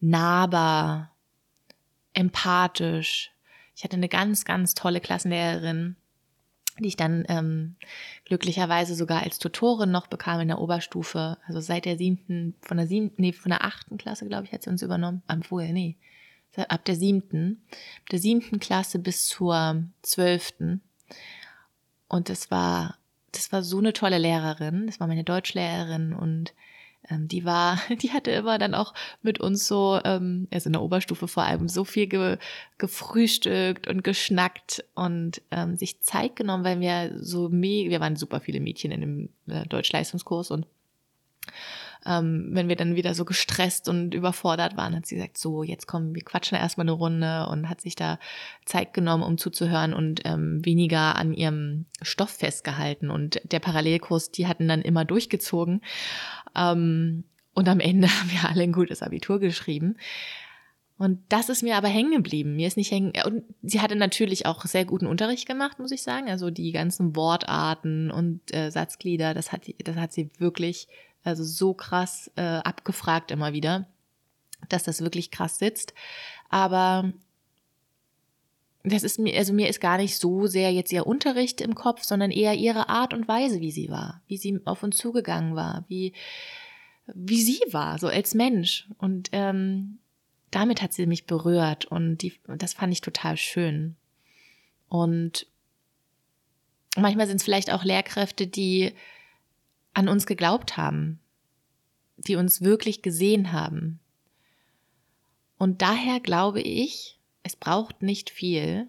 nahbar, 0.00 1.14
empathisch. 2.14 3.30
Ich 3.76 3.84
hatte 3.84 3.96
eine 3.96 4.08
ganz, 4.08 4.44
ganz 4.44 4.74
tolle 4.74 5.00
Klassenlehrerin, 5.00 5.96
die 6.78 6.88
ich 6.88 6.96
dann 6.96 7.24
ähm, 7.28 7.76
glücklicherweise 8.24 8.94
sogar 8.94 9.22
als 9.22 9.38
Tutorin 9.38 9.90
noch 9.90 10.06
bekam 10.06 10.40
in 10.40 10.48
der 10.48 10.60
Oberstufe. 10.60 11.38
Also 11.46 11.60
seit 11.60 11.84
der 11.84 11.98
siebten, 11.98 12.54
von 12.62 12.76
der 12.76 12.86
siebten, 12.86 13.20
nee, 13.20 13.32
von 13.32 13.50
der 13.50 13.64
achten 13.64 13.98
Klasse, 13.98 14.26
glaube 14.26 14.44
ich, 14.44 14.52
hat 14.52 14.62
sie 14.62 14.70
uns 14.70 14.82
übernommen. 14.82 15.22
Am 15.26 15.42
vorher, 15.42 15.72
nee. 15.72 15.96
Ab 16.68 16.84
der 16.84 16.96
siebten, 16.96 17.62
der 18.10 18.18
siebten 18.18 18.60
Klasse 18.60 18.98
bis 18.98 19.26
zur 19.26 19.84
zwölften. 20.02 20.82
Und 22.08 22.28
das 22.28 22.50
war, 22.50 22.98
das 23.32 23.52
war 23.52 23.62
so 23.62 23.78
eine 23.78 23.94
tolle 23.94 24.18
Lehrerin. 24.18 24.86
Das 24.86 25.00
war 25.00 25.06
meine 25.06 25.24
Deutschlehrerin 25.24 26.12
und 26.12 26.52
die 27.10 27.44
war, 27.44 27.78
die 28.02 28.12
hatte 28.12 28.30
immer 28.30 28.58
dann 28.58 28.74
auch 28.74 28.94
mit 29.22 29.40
uns 29.40 29.66
so, 29.66 30.00
ähm, 30.04 30.48
also 30.52 30.68
in 30.68 30.72
der 30.72 30.82
Oberstufe 30.82 31.28
vor 31.28 31.44
allem, 31.44 31.68
so 31.68 31.84
viel 31.84 32.06
ge, 32.06 32.38
gefrühstückt 32.78 33.88
und 33.88 34.04
geschnackt 34.04 34.84
und 34.94 35.42
ähm, 35.50 35.76
sich 35.76 36.00
Zeit 36.02 36.36
genommen, 36.36 36.64
weil 36.64 36.80
wir 36.80 37.12
so, 37.18 37.50
wir 37.50 38.00
waren 38.00 38.16
super 38.16 38.40
viele 38.40 38.60
Mädchen 38.60 38.92
in 38.92 39.00
dem 39.00 39.28
äh, 39.48 39.66
Deutschleistungskurs 39.66 40.50
und 40.50 40.66
ähm, 42.04 42.48
wenn 42.50 42.68
wir 42.68 42.76
dann 42.76 42.96
wieder 42.96 43.14
so 43.14 43.24
gestresst 43.24 43.88
und 43.88 44.12
überfordert 44.14 44.76
waren, 44.76 44.96
hat 44.96 45.06
sie 45.06 45.16
gesagt, 45.16 45.38
so, 45.38 45.62
jetzt 45.62 45.86
kommen, 45.86 46.14
wir 46.14 46.24
quatschen 46.24 46.58
erstmal 46.58 46.84
eine 46.84 46.92
Runde 46.92 47.46
und 47.48 47.68
hat 47.68 47.80
sich 47.80 47.94
da 47.94 48.18
Zeit 48.64 48.92
genommen, 48.92 49.22
um 49.22 49.38
zuzuhören 49.38 49.94
und 49.94 50.22
ähm, 50.24 50.64
weniger 50.64 51.16
an 51.16 51.32
ihrem 51.32 51.86
Stoff 52.02 52.30
festgehalten. 52.30 53.10
Und 53.10 53.40
der 53.44 53.60
Parallelkurs, 53.60 54.32
die 54.32 54.48
hatten 54.48 54.66
dann 54.66 54.82
immer 54.82 55.04
durchgezogen. 55.04 55.80
Ähm, 56.56 57.24
und 57.54 57.68
am 57.68 57.80
Ende 57.80 58.08
haben 58.20 58.30
wir 58.30 58.48
alle 58.48 58.62
ein 58.62 58.72
gutes 58.72 59.02
Abitur 59.02 59.38
geschrieben. 59.38 59.96
Und 60.98 61.20
das 61.30 61.48
ist 61.48 61.62
mir 61.62 61.76
aber 61.76 61.88
hängen 61.88 62.12
geblieben. 62.12 62.54
Mir 62.54 62.68
ist 62.68 62.76
nicht 62.76 62.92
hängen. 62.92 63.12
Und 63.26 63.42
sie 63.62 63.80
hatte 63.80 63.96
natürlich 63.96 64.46
auch 64.46 64.64
sehr 64.66 64.84
guten 64.84 65.06
Unterricht 65.06 65.48
gemacht, 65.48 65.80
muss 65.80 65.90
ich 65.90 66.02
sagen. 66.02 66.28
Also 66.30 66.50
die 66.50 66.70
ganzen 66.70 67.16
Wortarten 67.16 68.10
und 68.10 68.40
äh, 68.54 68.70
Satzglieder, 68.70 69.34
das 69.34 69.50
hat, 69.50 69.62
das 69.82 69.96
hat 69.96 70.12
sie 70.12 70.30
wirklich 70.38 70.86
also 71.24 71.44
so 71.44 71.74
krass 71.74 72.30
äh, 72.36 72.42
abgefragt 72.42 73.30
immer 73.30 73.52
wieder, 73.52 73.86
dass 74.68 74.84
das 74.84 75.00
wirklich 75.00 75.30
krass 75.30 75.58
sitzt. 75.58 75.92
Aber 76.50 77.12
das 78.84 79.04
ist 79.04 79.18
mir, 79.18 79.36
also 79.36 79.52
mir 79.52 79.68
ist 79.68 79.80
gar 79.80 79.96
nicht 79.96 80.16
so 80.16 80.46
sehr 80.46 80.72
jetzt 80.72 80.92
ihr 80.92 81.06
Unterricht 81.06 81.60
im 81.60 81.74
Kopf, 81.74 82.02
sondern 82.02 82.30
eher 82.30 82.54
ihre 82.54 82.88
Art 82.88 83.14
und 83.14 83.28
Weise, 83.28 83.60
wie 83.60 83.70
sie 83.70 83.90
war, 83.90 84.22
wie 84.26 84.36
sie 84.36 84.60
auf 84.64 84.82
uns 84.82 84.96
zugegangen 84.96 85.54
war, 85.54 85.84
wie, 85.88 86.12
wie 87.06 87.42
sie 87.42 87.60
war, 87.70 87.98
so 87.98 88.08
als 88.08 88.34
Mensch. 88.34 88.88
Und 88.98 89.28
ähm, 89.32 89.98
damit 90.50 90.82
hat 90.82 90.92
sie 90.92 91.06
mich 91.06 91.26
berührt 91.26 91.84
und 91.84 92.18
die, 92.18 92.34
das 92.46 92.74
fand 92.74 92.92
ich 92.92 93.00
total 93.00 93.36
schön. 93.36 93.96
Und 94.88 95.46
manchmal 96.96 97.28
sind 97.28 97.36
es 97.36 97.44
vielleicht 97.44 97.72
auch 97.72 97.84
Lehrkräfte, 97.84 98.48
die 98.48 98.92
an 99.94 100.08
uns 100.08 100.26
geglaubt 100.26 100.76
haben, 100.76 101.20
die 102.16 102.34
uns 102.34 102.62
wirklich 102.62 103.00
gesehen 103.00 103.52
haben. 103.52 104.00
Und 105.56 105.82
daher 105.82 106.18
glaube 106.18 106.60
ich, 106.60 107.20
es 107.42 107.56
braucht 107.56 108.02
nicht 108.02 108.30
viel, 108.30 108.88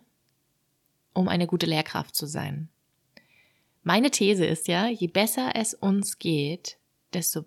um 1.13 1.27
eine 1.27 1.47
gute 1.47 1.65
Lehrkraft 1.65 2.15
zu 2.15 2.25
sein. 2.25 2.69
Meine 3.83 4.11
These 4.11 4.45
ist 4.45 4.67
ja, 4.67 4.87
je 4.87 5.07
besser 5.07 5.51
es 5.55 5.73
uns 5.73 6.19
geht, 6.19 6.77
desto 7.13 7.45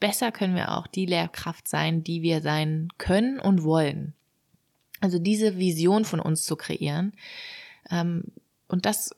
besser 0.00 0.30
können 0.32 0.54
wir 0.54 0.76
auch 0.76 0.86
die 0.86 1.06
Lehrkraft 1.06 1.66
sein, 1.66 2.04
die 2.04 2.22
wir 2.22 2.40
sein 2.40 2.88
können 2.98 3.40
und 3.40 3.62
wollen. 3.62 4.14
Also 5.00 5.18
diese 5.18 5.58
Vision 5.58 6.04
von 6.04 6.20
uns 6.20 6.44
zu 6.44 6.56
kreieren. 6.56 7.12
Ähm, 7.90 8.24
und 8.68 8.84
das 8.86 9.10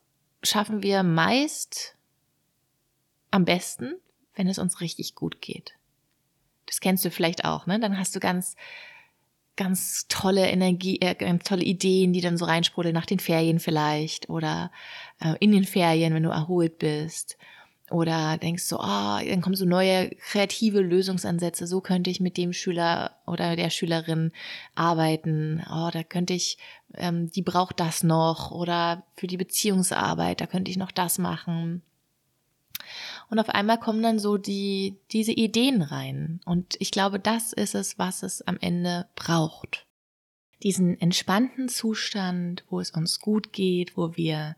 schaffen 0.42 0.82
wir 0.82 1.02
meist 1.02 1.96
am 3.30 3.44
besten, 3.44 3.94
wenn 4.34 4.48
es 4.48 4.58
uns 4.58 4.80
richtig 4.80 5.14
gut 5.14 5.40
geht. 5.40 5.74
Das 6.66 6.80
kennst 6.80 7.04
du 7.04 7.10
vielleicht 7.10 7.44
auch, 7.44 7.66
ne? 7.66 7.80
Dann 7.80 7.98
hast 7.98 8.14
du 8.14 8.20
ganz, 8.20 8.56
ganz 9.60 10.06
tolle 10.08 10.48
Energie, 10.48 10.98
äh, 11.02 11.14
ganz 11.14 11.44
tolle 11.44 11.62
Ideen, 11.62 12.14
die 12.14 12.22
dann 12.22 12.38
so 12.38 12.46
reinsprudeln 12.46 12.94
nach 12.94 13.04
den 13.04 13.18
Ferien 13.18 13.60
vielleicht 13.60 14.30
oder 14.30 14.72
äh, 15.20 15.34
in 15.38 15.52
den 15.52 15.64
Ferien, 15.64 16.14
wenn 16.14 16.22
du 16.22 16.30
erholt 16.30 16.78
bist. 16.78 17.36
Oder 17.90 18.38
denkst 18.38 18.70
du, 18.70 18.76
oh, 18.76 19.18
dann 19.18 19.42
kommen 19.42 19.56
so 19.56 19.66
neue 19.66 20.10
kreative 20.30 20.80
Lösungsansätze. 20.80 21.66
So 21.66 21.82
könnte 21.82 22.08
ich 22.08 22.20
mit 22.20 22.38
dem 22.38 22.54
Schüler 22.54 23.16
oder 23.26 23.54
der 23.54 23.68
Schülerin 23.68 24.32
arbeiten. 24.74 25.62
Oh, 25.70 25.90
da 25.92 26.04
könnte 26.04 26.32
ich, 26.32 26.56
ähm, 26.94 27.30
die 27.30 27.42
braucht 27.42 27.80
das 27.80 28.02
noch. 28.02 28.52
Oder 28.52 29.04
für 29.14 29.26
die 29.26 29.36
Beziehungsarbeit, 29.36 30.40
da 30.40 30.46
könnte 30.46 30.70
ich 30.70 30.78
noch 30.78 30.92
das 30.92 31.18
machen. 31.18 31.82
Und 33.28 33.38
auf 33.38 33.48
einmal 33.48 33.78
kommen 33.78 34.02
dann 34.02 34.18
so 34.18 34.36
die, 34.36 34.96
diese 35.12 35.32
Ideen 35.32 35.82
rein. 35.82 36.40
Und 36.44 36.76
ich 36.80 36.90
glaube, 36.90 37.18
das 37.18 37.52
ist 37.52 37.74
es, 37.74 37.98
was 37.98 38.22
es 38.22 38.42
am 38.42 38.58
Ende 38.60 39.08
braucht. 39.14 39.86
Diesen 40.62 41.00
entspannten 41.00 41.68
Zustand, 41.68 42.64
wo 42.68 42.80
es 42.80 42.90
uns 42.90 43.20
gut 43.20 43.52
geht, 43.52 43.96
wo 43.96 44.16
wir 44.16 44.56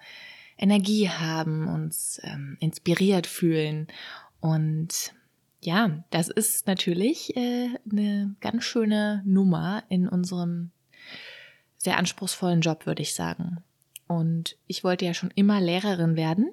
Energie 0.57 1.09
haben, 1.09 1.69
uns 1.69 2.21
ähm, 2.25 2.57
inspiriert 2.61 3.27
fühlen. 3.27 3.89
Und 4.41 5.13
ja, 5.61 6.05
das 6.11 6.29
ist 6.29 6.67
natürlich 6.67 7.37
äh, 7.37 7.69
eine 7.91 8.35
ganz 8.41 8.65
schöne 8.65 9.23
Nummer 9.25 9.85
in 9.89 10.09
unserem 10.09 10.71
sehr 11.77 11.99
anspruchsvollen 11.99 12.61
Job, 12.61 12.87
würde 12.87 13.03
ich 13.03 13.15
sagen. 13.15 13.63
Und 14.07 14.57
ich 14.67 14.83
wollte 14.85 15.05
ja 15.05 15.15
schon 15.15 15.31
immer 15.35 15.61
Lehrerin 15.61 16.17
werden 16.17 16.53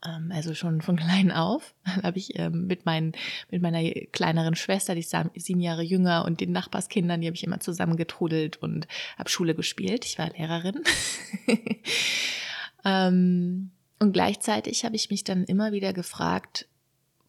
also 0.00 0.54
schon 0.54 0.80
von 0.80 0.96
klein 0.98 1.30
auf, 1.30 1.74
habe 1.84 2.18
ich 2.18 2.38
ähm, 2.38 2.66
mit, 2.66 2.86
meinen, 2.86 3.12
mit 3.50 3.62
meiner 3.62 3.82
kleineren 4.12 4.54
Schwester, 4.54 4.94
die 4.94 5.00
ist 5.00 5.14
sieben 5.34 5.60
Jahre 5.60 5.82
jünger, 5.82 6.24
und 6.24 6.40
den 6.40 6.52
Nachbarskindern, 6.52 7.20
die 7.20 7.26
habe 7.26 7.36
ich 7.36 7.44
immer 7.44 7.60
zusammengetrudelt 7.60 8.56
und 8.58 8.88
habe 9.18 9.30
Schule 9.30 9.54
gespielt. 9.54 10.04
Ich 10.04 10.18
war 10.18 10.30
Lehrerin. 10.30 10.82
ähm, 12.84 13.70
und 13.98 14.12
gleichzeitig 14.12 14.84
habe 14.84 14.96
ich 14.96 15.10
mich 15.10 15.24
dann 15.24 15.44
immer 15.44 15.72
wieder 15.72 15.92
gefragt, 15.92 16.66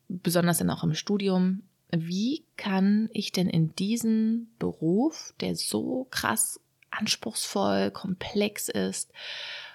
besonders 0.07 0.59
dann 0.59 0.69
auch 0.69 0.83
im 0.83 0.95
Studium, 0.95 1.63
wie 1.91 2.45
kann 2.55 3.09
ich 3.11 3.33
denn 3.33 3.49
in 3.49 3.75
diesem 3.75 4.47
Beruf, 4.59 5.33
der 5.41 5.55
so 5.55 6.07
krass 6.09 6.59
anspruchsvoll, 6.89 7.91
komplex 7.91 8.69
ist 8.69 9.11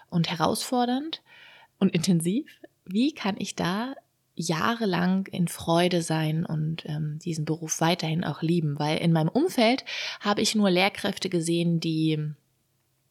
und 0.08 0.30
herausfordernd 0.30 1.22
und 1.78 1.94
intensiv, 1.94 2.46
wie 2.86 3.12
kann 3.12 3.36
ich 3.38 3.54
da 3.54 3.94
jahrelang 4.34 5.26
in 5.28 5.48
Freude 5.48 6.02
sein 6.02 6.44
und 6.44 6.84
ähm, 6.86 7.18
diesen 7.24 7.44
Beruf 7.44 7.80
weiterhin 7.80 8.22
auch 8.22 8.42
lieben, 8.42 8.78
weil 8.78 8.98
in 8.98 9.12
meinem 9.12 9.30
Umfeld 9.30 9.84
habe 10.20 10.42
ich 10.42 10.54
nur 10.54 10.70
Lehrkräfte 10.70 11.30
gesehen, 11.30 11.80
die 11.80 12.34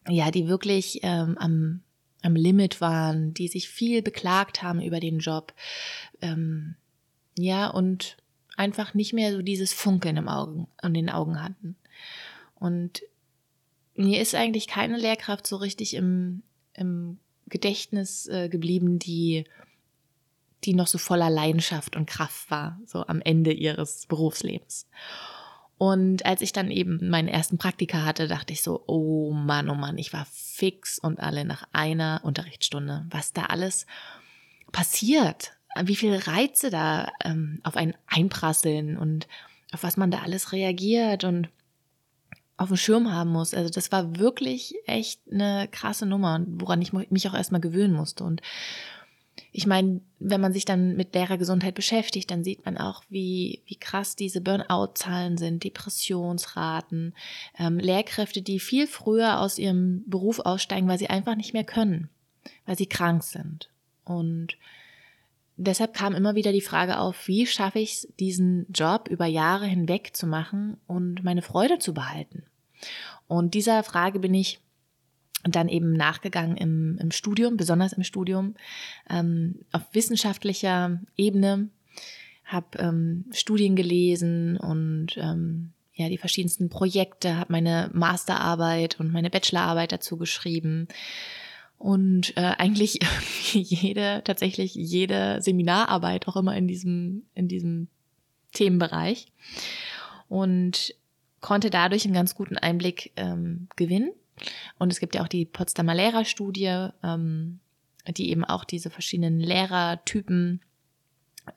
ja, 0.08 0.30
die 0.30 0.46
wirklich 0.46 1.00
ähm, 1.02 1.36
am, 1.38 1.80
am 2.22 2.36
Limit 2.36 2.80
waren, 2.80 3.34
die 3.34 3.48
sich 3.48 3.68
viel 3.68 4.02
beklagt 4.02 4.62
haben 4.62 4.80
über 4.80 5.00
den 5.00 5.18
Job, 5.18 5.52
ähm, 6.22 6.76
ja 7.36 7.68
und 7.68 8.16
einfach 8.56 8.94
nicht 8.94 9.12
mehr 9.12 9.32
so 9.32 9.42
dieses 9.42 9.72
Funkeln 9.72 10.16
im 10.16 10.28
Augen 10.28 10.68
in 10.82 10.94
den 10.94 11.10
Augen 11.10 11.42
hatten. 11.42 11.76
Und 12.54 13.02
mir 13.94 14.20
ist 14.20 14.34
eigentlich 14.34 14.66
keine 14.66 14.96
Lehrkraft 14.96 15.46
so 15.46 15.56
richtig 15.56 15.94
im, 15.94 16.42
im 16.72 17.18
Gedächtnis 17.48 18.26
äh, 18.28 18.48
geblieben, 18.48 18.98
die 18.98 19.44
die 20.64 20.74
noch 20.74 20.86
so 20.86 20.98
voller 20.98 21.30
Leidenschaft 21.30 21.96
und 21.96 22.06
Kraft 22.06 22.50
war, 22.50 22.80
so 22.86 23.06
am 23.06 23.20
Ende 23.20 23.52
ihres 23.52 24.06
Berufslebens. 24.06 24.88
Und 25.78 26.24
als 26.24 26.40
ich 26.40 26.52
dann 26.52 26.70
eben 26.70 27.10
meinen 27.10 27.28
ersten 27.28 27.58
Praktika 27.58 28.04
hatte, 28.04 28.28
dachte 28.28 28.52
ich 28.52 28.62
so, 28.62 28.82
oh 28.86 29.32
Mann, 29.32 29.68
oh 29.68 29.74
Mann, 29.74 29.98
ich 29.98 30.12
war 30.12 30.26
fix 30.32 30.98
und 30.98 31.20
alle 31.20 31.44
nach 31.44 31.68
einer 31.72 32.20
Unterrichtsstunde, 32.24 33.06
was 33.10 33.34
da 33.34 33.44
alles 33.44 33.86
passiert, 34.72 35.52
wie 35.82 35.96
viele 35.96 36.26
Reize 36.26 36.70
da 36.70 37.08
ähm, 37.22 37.60
auf 37.62 37.76
einen 37.76 37.94
einprasseln 38.06 38.96
und 38.96 39.28
auf 39.72 39.82
was 39.82 39.98
man 39.98 40.10
da 40.10 40.20
alles 40.20 40.52
reagiert 40.52 41.24
und 41.24 41.50
auf 42.56 42.68
dem 42.68 42.78
Schirm 42.78 43.12
haben 43.12 43.30
muss. 43.30 43.52
Also 43.52 43.70
das 43.70 43.92
war 43.92 44.16
wirklich 44.16 44.74
echt 44.86 45.20
eine 45.30 45.68
krasse 45.70 46.06
Nummer, 46.06 46.42
woran 46.46 46.80
ich 46.80 46.92
mich 46.92 47.28
auch 47.28 47.34
erstmal 47.34 47.60
gewöhnen 47.60 47.92
musste. 47.92 48.24
Und 48.24 48.40
ich 49.52 49.66
meine, 49.66 50.00
wenn 50.18 50.40
man 50.40 50.52
sich 50.52 50.64
dann 50.64 50.96
mit 50.96 51.14
Lehrergesundheit 51.14 51.74
beschäftigt, 51.74 52.30
dann 52.30 52.44
sieht 52.44 52.64
man 52.64 52.78
auch, 52.78 53.02
wie, 53.08 53.62
wie 53.66 53.76
krass 53.76 54.16
diese 54.16 54.40
Burnout-Zahlen 54.40 55.36
sind, 55.36 55.64
Depressionsraten, 55.64 57.14
ähm, 57.58 57.78
Lehrkräfte, 57.78 58.42
die 58.42 58.60
viel 58.60 58.86
früher 58.86 59.40
aus 59.40 59.58
ihrem 59.58 60.04
Beruf 60.06 60.40
aussteigen, 60.40 60.88
weil 60.88 60.98
sie 60.98 61.10
einfach 61.10 61.36
nicht 61.36 61.52
mehr 61.52 61.64
können, 61.64 62.08
weil 62.64 62.76
sie 62.76 62.86
krank 62.86 63.22
sind. 63.24 63.68
Und 64.04 64.56
deshalb 65.56 65.94
kam 65.94 66.14
immer 66.14 66.34
wieder 66.34 66.52
die 66.52 66.60
Frage 66.60 66.98
auf, 66.98 67.28
wie 67.28 67.46
schaffe 67.46 67.78
ich 67.78 67.92
es, 67.92 68.08
diesen 68.18 68.66
Job 68.72 69.08
über 69.08 69.26
Jahre 69.26 69.66
hinweg 69.66 70.16
zu 70.16 70.26
machen 70.26 70.78
und 70.86 71.24
meine 71.24 71.42
Freude 71.42 71.78
zu 71.78 71.92
behalten? 71.92 72.44
Und 73.28 73.54
dieser 73.54 73.82
Frage 73.82 74.18
bin 74.18 74.34
ich 74.34 74.60
dann 75.54 75.68
eben 75.68 75.92
nachgegangen 75.92 76.56
im, 76.56 76.98
im 76.98 77.10
Studium, 77.10 77.56
besonders 77.56 77.92
im 77.92 78.02
Studium, 78.02 78.54
ähm, 79.08 79.60
auf 79.72 79.82
wissenschaftlicher 79.92 81.00
Ebene, 81.16 81.68
habe 82.44 82.78
ähm, 82.78 83.26
Studien 83.32 83.76
gelesen 83.76 84.56
und 84.56 85.16
ähm, 85.16 85.72
ja 85.94 86.08
die 86.08 86.18
verschiedensten 86.18 86.68
Projekte, 86.68 87.36
habe 87.36 87.52
meine 87.52 87.90
Masterarbeit 87.92 88.98
und 89.00 89.12
meine 89.12 89.30
Bachelorarbeit 89.30 89.92
dazu 89.92 90.16
geschrieben 90.16 90.88
und 91.78 92.36
äh, 92.36 92.54
eigentlich 92.58 92.98
jede, 93.52 94.22
tatsächlich 94.24 94.74
jede 94.74 95.40
Seminararbeit 95.42 96.28
auch 96.28 96.36
immer 96.36 96.56
in 96.56 96.68
diesem, 96.68 97.24
in 97.34 97.48
diesem 97.48 97.88
Themenbereich 98.52 99.26
und 100.28 100.94
konnte 101.40 101.70
dadurch 101.70 102.04
einen 102.04 102.14
ganz 102.14 102.34
guten 102.34 102.56
Einblick 102.56 103.12
ähm, 103.16 103.68
gewinnen. 103.76 104.12
Und 104.78 104.92
es 104.92 105.00
gibt 105.00 105.14
ja 105.14 105.22
auch 105.22 105.28
die 105.28 105.44
Potsdamer 105.44 105.94
Lehrerstudie, 105.94 106.88
ähm, 107.02 107.60
die 108.08 108.30
eben 108.30 108.44
auch 108.44 108.64
diese 108.64 108.90
verschiedenen 108.90 109.40
Lehrertypen 109.40 110.60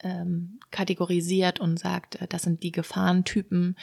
ähm, 0.01 0.59
kategorisiert 0.71 1.59
und 1.59 1.79
sagt, 1.79 2.15
äh, 2.15 2.27
das 2.27 2.43
sind 2.43 2.63
die 2.63 2.71
Gefahrentypen 2.71 3.75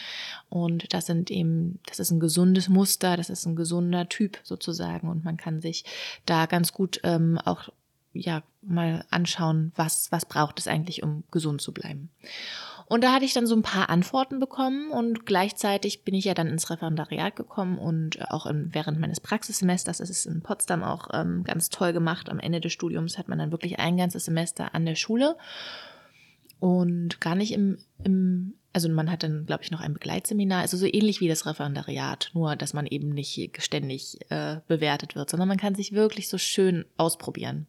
und 0.48 0.92
das 0.94 1.06
sind 1.06 1.30
eben, 1.30 1.80
das 1.86 1.98
ist 1.98 2.10
ein 2.10 2.20
gesundes 2.20 2.68
Muster, 2.68 3.16
das 3.16 3.30
ist 3.30 3.46
ein 3.46 3.56
gesunder 3.56 4.08
Typ 4.08 4.38
sozusagen 4.42 5.08
und 5.08 5.24
man 5.24 5.36
kann 5.36 5.60
sich 5.60 5.84
da 6.24 6.46
ganz 6.46 6.72
gut 6.72 7.00
ähm, 7.02 7.38
auch 7.44 7.68
ja 8.12 8.42
mal 8.62 9.04
anschauen, 9.10 9.72
was 9.76 10.10
was 10.10 10.24
braucht 10.24 10.58
es 10.58 10.68
eigentlich, 10.68 11.02
um 11.02 11.24
gesund 11.30 11.60
zu 11.60 11.72
bleiben. 11.72 12.10
Und 12.88 13.02
da 13.02 13.12
hatte 13.12 13.24
ich 13.24 13.32
dann 13.32 13.46
so 13.46 13.56
ein 13.56 13.62
paar 13.62 13.90
Antworten 13.90 14.38
bekommen 14.38 14.90
und 14.92 15.26
gleichzeitig 15.26 16.04
bin 16.04 16.14
ich 16.14 16.24
ja 16.24 16.34
dann 16.34 16.46
ins 16.46 16.70
Referendariat 16.70 17.34
gekommen 17.34 17.78
und 17.78 18.30
auch 18.30 18.46
in, 18.46 18.72
während 18.72 19.00
meines 19.00 19.18
Praxissemesters, 19.18 19.98
das 19.98 20.08
ist 20.08 20.24
in 20.24 20.40
Potsdam 20.40 20.84
auch 20.84 21.08
ähm, 21.12 21.42
ganz 21.42 21.68
toll 21.68 21.92
gemacht. 21.92 22.28
Am 22.28 22.38
Ende 22.38 22.60
des 22.60 22.72
Studiums 22.72 23.18
hat 23.18 23.28
man 23.28 23.38
dann 23.38 23.50
wirklich 23.50 23.80
ein 23.80 23.96
ganzes 23.96 24.26
Semester 24.26 24.74
an 24.74 24.86
der 24.86 24.94
Schule 24.94 25.36
und 26.60 27.20
gar 27.20 27.34
nicht 27.34 27.52
im, 27.52 27.78
im 28.04 28.54
also 28.72 28.88
man 28.88 29.10
hat 29.10 29.22
dann, 29.22 29.46
glaube 29.46 29.64
ich, 29.64 29.70
noch 29.70 29.80
ein 29.80 29.94
Begleitseminar, 29.94 30.60
also 30.60 30.76
so 30.76 30.86
ähnlich 30.86 31.20
wie 31.20 31.28
das 31.28 31.46
Referendariat, 31.46 32.30
nur 32.34 32.56
dass 32.56 32.74
man 32.74 32.86
eben 32.86 33.08
nicht 33.08 33.62
ständig 33.62 34.18
äh, 34.28 34.60
bewertet 34.68 35.16
wird, 35.16 35.30
sondern 35.30 35.48
man 35.48 35.56
kann 35.56 35.74
sich 35.74 35.92
wirklich 35.92 36.28
so 36.28 36.36
schön 36.36 36.84
ausprobieren. 36.98 37.66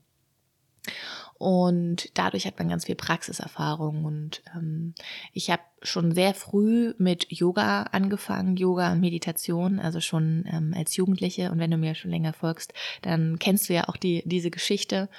Und 1.37 2.17
dadurch 2.17 2.47
hat 2.47 2.57
man 2.57 2.69
ganz 2.69 2.85
viel 2.85 2.95
Praxiserfahrung. 2.95 4.05
Und 4.05 4.41
ähm, 4.55 4.95
ich 5.33 5.51
habe 5.51 5.61
schon 5.83 6.13
sehr 6.13 6.33
früh 6.33 6.95
mit 6.97 7.31
Yoga 7.31 7.83
angefangen, 7.83 8.57
Yoga 8.57 8.91
und 8.91 8.99
Meditation, 8.99 9.79
also 9.79 9.99
schon 9.99 10.45
ähm, 10.51 10.73
als 10.75 10.95
Jugendliche. 10.95 11.51
Und 11.51 11.59
wenn 11.59 11.69
du 11.69 11.77
mir 11.77 11.93
schon 11.93 12.11
länger 12.11 12.33
folgst, 12.33 12.73
dann 13.03 13.37
kennst 13.37 13.69
du 13.69 13.73
ja 13.73 13.87
auch 13.87 13.97
die, 13.97 14.23
diese 14.25 14.49
Geschichte. 14.49 15.09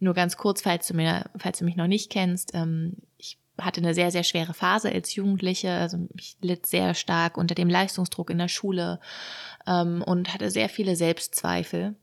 Nur 0.00 0.14
ganz 0.14 0.36
kurz, 0.36 0.62
falls 0.62 0.88
du, 0.88 0.94
mir, 0.94 1.30
falls 1.36 1.60
du 1.60 1.64
mich 1.64 1.76
noch 1.76 1.86
nicht 1.86 2.10
kennst, 2.10 2.52
ähm, 2.54 2.96
ich 3.16 3.38
hatte 3.60 3.80
eine 3.80 3.94
sehr, 3.94 4.10
sehr 4.10 4.24
schwere 4.24 4.54
Phase 4.54 4.90
als 4.90 5.14
Jugendliche. 5.14 5.70
Also 5.70 6.08
ich 6.16 6.36
litt 6.40 6.66
sehr 6.66 6.94
stark 6.94 7.36
unter 7.36 7.54
dem 7.54 7.68
Leistungsdruck 7.68 8.30
in 8.30 8.38
der 8.38 8.48
Schule 8.48 8.98
ähm, 9.68 10.02
und 10.02 10.34
hatte 10.34 10.50
sehr 10.50 10.68
viele 10.68 10.96
Selbstzweifel. 10.96 11.94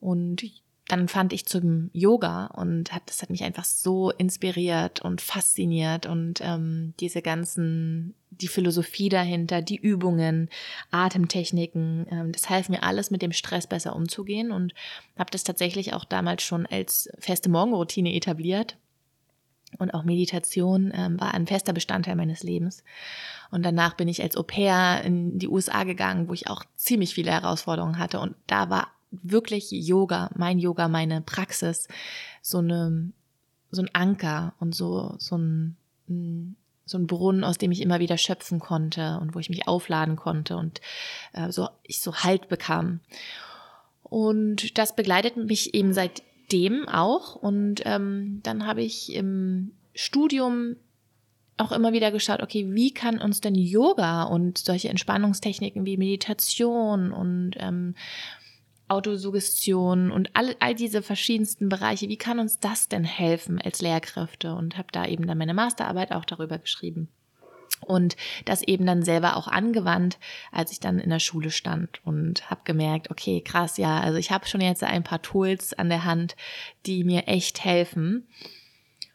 Und 0.00 0.42
dann 0.88 1.06
fand 1.06 1.34
ich 1.34 1.44
zum 1.44 1.90
Yoga 1.92 2.46
und 2.46 2.92
hat, 2.92 3.02
das 3.06 3.20
hat 3.20 3.28
mich 3.28 3.44
einfach 3.44 3.64
so 3.64 4.10
inspiriert 4.10 5.02
und 5.02 5.20
fasziniert 5.20 6.06
und 6.06 6.40
ähm, 6.40 6.94
diese 6.98 7.20
ganzen, 7.20 8.14
die 8.30 8.48
Philosophie 8.48 9.10
dahinter, 9.10 9.60
die 9.60 9.76
Übungen, 9.76 10.48
Atemtechniken, 10.90 12.06
ähm, 12.10 12.32
das 12.32 12.48
half 12.48 12.70
mir 12.70 12.82
alles 12.82 13.10
mit 13.10 13.20
dem 13.20 13.32
Stress 13.32 13.66
besser 13.66 13.94
umzugehen 13.94 14.50
und 14.50 14.72
habe 15.18 15.30
das 15.30 15.44
tatsächlich 15.44 15.92
auch 15.92 16.06
damals 16.06 16.42
schon 16.42 16.64
als 16.64 17.10
feste 17.18 17.50
Morgenroutine 17.50 18.14
etabliert. 18.14 18.78
Und 19.76 19.92
auch 19.92 20.02
Meditation 20.02 20.90
ähm, 20.94 21.20
war 21.20 21.34
ein 21.34 21.46
fester 21.46 21.74
Bestandteil 21.74 22.16
meines 22.16 22.42
Lebens. 22.42 22.82
Und 23.50 23.62
danach 23.66 23.94
bin 23.94 24.08
ich 24.08 24.22
als 24.22 24.34
Au 24.34 24.42
pair 24.42 25.02
in 25.04 25.38
die 25.38 25.48
USA 25.48 25.84
gegangen, 25.84 26.30
wo 26.30 26.32
ich 26.32 26.48
auch 26.48 26.64
ziemlich 26.76 27.12
viele 27.12 27.32
Herausforderungen 27.32 27.98
hatte. 27.98 28.18
Und 28.20 28.34
da 28.46 28.70
war 28.70 28.88
wirklich 29.10 29.70
Yoga, 29.70 30.30
mein 30.36 30.58
Yoga, 30.58 30.88
meine 30.88 31.20
Praxis, 31.20 31.88
so 32.42 32.58
eine, 32.58 33.12
so 33.70 33.82
ein 33.82 33.90
Anker 33.92 34.54
und 34.60 34.74
so, 34.74 35.14
so 35.18 35.36
ein, 35.36 35.76
so 36.84 36.98
ein 36.98 37.06
Brunnen, 37.06 37.44
aus 37.44 37.58
dem 37.58 37.72
ich 37.72 37.82
immer 37.82 38.00
wieder 38.00 38.18
schöpfen 38.18 38.58
konnte 38.58 39.18
und 39.20 39.34
wo 39.34 39.38
ich 39.38 39.50
mich 39.50 39.68
aufladen 39.68 40.16
konnte 40.16 40.56
und 40.56 40.80
äh, 41.32 41.50
so, 41.50 41.68
ich 41.82 42.00
so 42.00 42.14
Halt 42.16 42.48
bekam. 42.48 43.00
Und 44.02 44.78
das 44.78 44.96
begleitet 44.96 45.36
mich 45.36 45.74
eben 45.74 45.92
seitdem 45.92 46.88
auch. 46.88 47.34
Und 47.36 47.82
ähm, 47.84 48.40
dann 48.42 48.66
habe 48.66 48.82
ich 48.82 49.12
im 49.12 49.72
Studium 49.94 50.76
auch 51.58 51.72
immer 51.72 51.92
wieder 51.92 52.10
geschaut, 52.12 52.40
okay, 52.40 52.66
wie 52.70 52.94
kann 52.94 53.20
uns 53.20 53.40
denn 53.40 53.54
Yoga 53.54 54.22
und 54.22 54.58
solche 54.58 54.88
Entspannungstechniken 54.88 55.84
wie 55.84 55.96
Meditation 55.96 57.12
und 57.12 57.52
ähm, 57.56 57.94
Autosuggestion 58.88 60.10
und 60.10 60.30
all, 60.34 60.56
all 60.60 60.74
diese 60.74 61.02
verschiedensten 61.02 61.68
Bereiche, 61.68 62.08
wie 62.08 62.16
kann 62.16 62.38
uns 62.38 62.58
das 62.58 62.88
denn 62.88 63.04
helfen 63.04 63.60
als 63.60 63.80
Lehrkräfte? 63.80 64.54
Und 64.54 64.76
habe 64.76 64.88
da 64.92 65.06
eben 65.06 65.26
dann 65.26 65.38
meine 65.38 65.54
Masterarbeit 65.54 66.12
auch 66.12 66.24
darüber 66.24 66.58
geschrieben. 66.58 67.08
Und 67.80 68.16
das 68.44 68.62
eben 68.62 68.86
dann 68.86 69.02
selber 69.02 69.36
auch 69.36 69.46
angewandt, 69.46 70.18
als 70.50 70.72
ich 70.72 70.80
dann 70.80 70.98
in 70.98 71.10
der 71.10 71.20
Schule 71.20 71.50
stand 71.50 72.04
und 72.04 72.50
habe 72.50 72.62
gemerkt, 72.64 73.10
okay, 73.10 73.40
krass, 73.40 73.76
ja, 73.76 74.00
also 74.00 74.18
ich 74.18 74.30
habe 74.30 74.46
schon 74.46 74.60
jetzt 74.60 74.82
ein 74.82 75.04
paar 75.04 75.22
Tools 75.22 75.74
an 75.74 75.88
der 75.88 76.04
Hand, 76.04 76.34
die 76.86 77.04
mir 77.04 77.28
echt 77.28 77.64
helfen. 77.64 78.26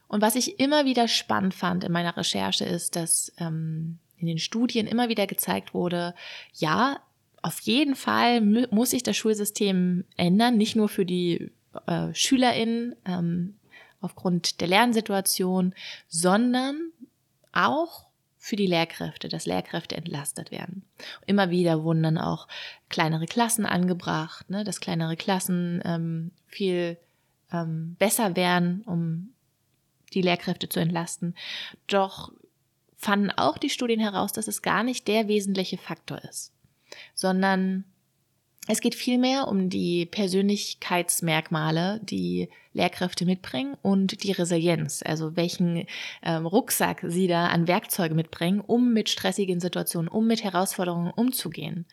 Und 0.07 0.21
was 0.21 0.35
ich 0.35 0.59
immer 0.59 0.85
wieder 0.85 1.07
spannend 1.07 1.53
fand 1.53 1.83
in 1.83 1.91
meiner 1.91 2.15
Recherche 2.15 2.65
ist, 2.65 2.95
dass 2.95 3.33
ähm, 3.37 3.99
in 4.17 4.27
den 4.27 4.39
Studien 4.39 4.87
immer 4.87 5.09
wieder 5.09 5.27
gezeigt 5.27 5.73
wurde, 5.73 6.13
ja, 6.53 6.99
auf 7.43 7.59
jeden 7.59 7.95
Fall 7.95 8.41
muss 8.41 8.91
sich 8.91 9.03
das 9.03 9.17
Schulsystem 9.17 10.05
ändern, 10.15 10.57
nicht 10.57 10.75
nur 10.77 10.87
für 10.87 11.05
die 11.05 11.51
äh, 11.87 12.13
SchülerInnen 12.13 12.95
ähm, 13.05 13.55
aufgrund 13.99 14.61
der 14.61 14.69
Lernsituation, 14.69 15.75
sondern 16.07 16.91
auch 17.51 18.07
für 18.37 18.55
die 18.55 18.67
Lehrkräfte, 18.67 19.27
dass 19.27 19.45
Lehrkräfte 19.45 19.97
entlastet 19.97 20.51
werden. 20.51 20.83
Immer 21.25 21.49
wieder 21.49 21.83
wurden 21.83 22.03
dann 22.03 22.17
auch 22.17 22.47
kleinere 22.87 23.25
Klassen 23.25 23.65
angebracht, 23.65 24.49
ne, 24.49 24.63
dass 24.63 24.79
kleinere 24.79 25.17
Klassen 25.17 25.81
ähm, 25.83 26.31
viel 26.47 26.97
ähm, 27.51 27.95
besser 27.99 28.37
werden, 28.37 28.83
um 28.85 29.33
die 30.13 30.21
Lehrkräfte 30.21 30.69
zu 30.69 30.79
entlasten. 30.79 31.35
Doch 31.87 32.31
fanden 32.95 33.31
auch 33.31 33.57
die 33.57 33.69
Studien 33.69 33.99
heraus, 33.99 34.31
dass 34.31 34.47
es 34.47 34.61
gar 34.61 34.83
nicht 34.83 35.09
der 35.09 35.27
wesentliche 35.27 35.77
Faktor 35.77 36.19
ist 36.19 36.53
sondern 37.13 37.85
es 38.67 38.79
geht 38.79 38.95
vielmehr 38.95 39.49
um 39.49 39.69
die 39.69 40.05
Persönlichkeitsmerkmale, 40.05 41.99
die 42.01 42.49
Lehrkräfte 42.71 43.25
mitbringen 43.25 43.75
und 43.81 44.23
die 44.23 44.31
Resilienz, 44.31 45.03
also 45.05 45.35
welchen 45.35 45.85
ähm, 46.23 46.45
Rucksack 46.45 47.03
sie 47.05 47.27
da 47.27 47.47
an 47.47 47.67
Werkzeuge 47.67 48.15
mitbringen, 48.15 48.61
um 48.61 48.93
mit 48.93 49.09
stressigen 49.09 49.59
Situationen, 49.59 50.07
um 50.07 50.27
mit 50.27 50.45
Herausforderungen 50.45 51.11
umzugehen. 51.11 51.85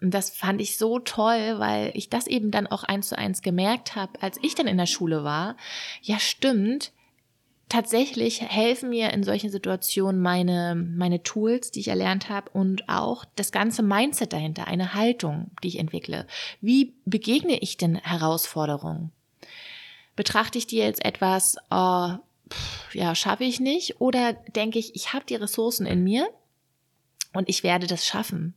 Und 0.00 0.12
das 0.12 0.30
fand 0.30 0.60
ich 0.60 0.76
so 0.76 0.98
toll, 0.98 1.58
weil 1.58 1.92
ich 1.94 2.10
das 2.10 2.26
eben 2.26 2.50
dann 2.50 2.66
auch 2.66 2.82
eins 2.82 3.08
zu 3.08 3.16
eins 3.16 3.40
gemerkt 3.40 3.94
habe, 3.94 4.20
als 4.20 4.38
ich 4.42 4.56
dann 4.56 4.66
in 4.66 4.76
der 4.76 4.86
Schule 4.86 5.22
war. 5.22 5.56
Ja, 6.02 6.18
stimmt 6.18 6.92
tatsächlich 7.68 8.42
helfen 8.42 8.90
mir 8.90 9.12
in 9.12 9.22
solchen 9.22 9.50
Situationen 9.50 10.20
meine, 10.20 10.74
meine 10.74 11.22
Tools, 11.22 11.70
die 11.70 11.80
ich 11.80 11.88
erlernt 11.88 12.28
habe 12.28 12.50
und 12.50 12.88
auch 12.88 13.24
das 13.36 13.52
ganze 13.52 13.82
Mindset 13.82 14.32
dahinter, 14.32 14.66
eine 14.68 14.94
Haltung, 14.94 15.50
die 15.62 15.68
ich 15.68 15.78
entwickle. 15.78 16.26
Wie 16.60 16.94
begegne 17.04 17.58
ich 17.58 17.76
denn 17.76 17.96
Herausforderungen? 17.96 19.12
Betrachte 20.16 20.58
ich 20.58 20.66
die 20.66 20.82
als 20.82 21.00
etwas, 21.00 21.56
oh, 21.70 22.12
pff, 22.50 22.94
ja, 22.94 23.14
schaffe 23.14 23.44
ich 23.44 23.60
nicht? 23.60 24.00
Oder 24.00 24.34
denke 24.34 24.78
ich, 24.78 24.94
ich 24.94 25.12
habe 25.12 25.24
die 25.24 25.34
Ressourcen 25.34 25.86
in 25.86 26.04
mir 26.04 26.28
und 27.32 27.48
ich 27.48 27.62
werde 27.62 27.86
das 27.86 28.06
schaffen? 28.06 28.54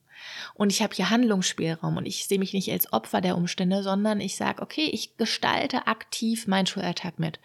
Und 0.53 0.71
ich 0.71 0.81
habe 0.81 0.93
hier 0.93 1.09
Handlungsspielraum 1.09 1.97
und 1.97 2.05
ich 2.05 2.27
sehe 2.27 2.39
mich 2.39 2.53
nicht 2.53 2.71
als 2.71 2.91
Opfer 2.91 3.21
der 3.21 3.37
Umstände, 3.37 3.83
sondern 3.83 4.19
ich 4.21 4.35
sage, 4.35 4.61
okay, 4.61 4.89
ich 4.91 5.17
gestalte 5.17 5.87
aktiv 5.87 6.47
meinen 6.47 6.67
Schulalltag 6.67 7.19
mit. 7.19 7.39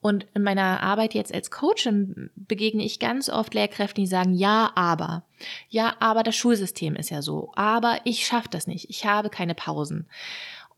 Und 0.00 0.26
in 0.34 0.42
meiner 0.42 0.82
Arbeit 0.82 1.14
jetzt 1.14 1.32
als 1.32 1.50
Coachin 1.50 2.30
begegne 2.36 2.84
ich 2.84 2.98
ganz 2.98 3.28
oft 3.28 3.54
Lehrkräften, 3.54 4.04
die 4.04 4.10
sagen, 4.10 4.34
ja, 4.34 4.72
aber. 4.74 5.24
Ja, 5.68 5.96
aber 6.00 6.22
das 6.22 6.36
Schulsystem 6.36 6.96
ist 6.96 7.10
ja 7.10 7.22
so. 7.22 7.52
Aber 7.54 8.00
ich 8.04 8.26
schaffe 8.26 8.48
das 8.50 8.66
nicht. 8.66 8.90
Ich 8.90 9.04
habe 9.04 9.30
keine 9.30 9.54
Pausen. 9.54 10.06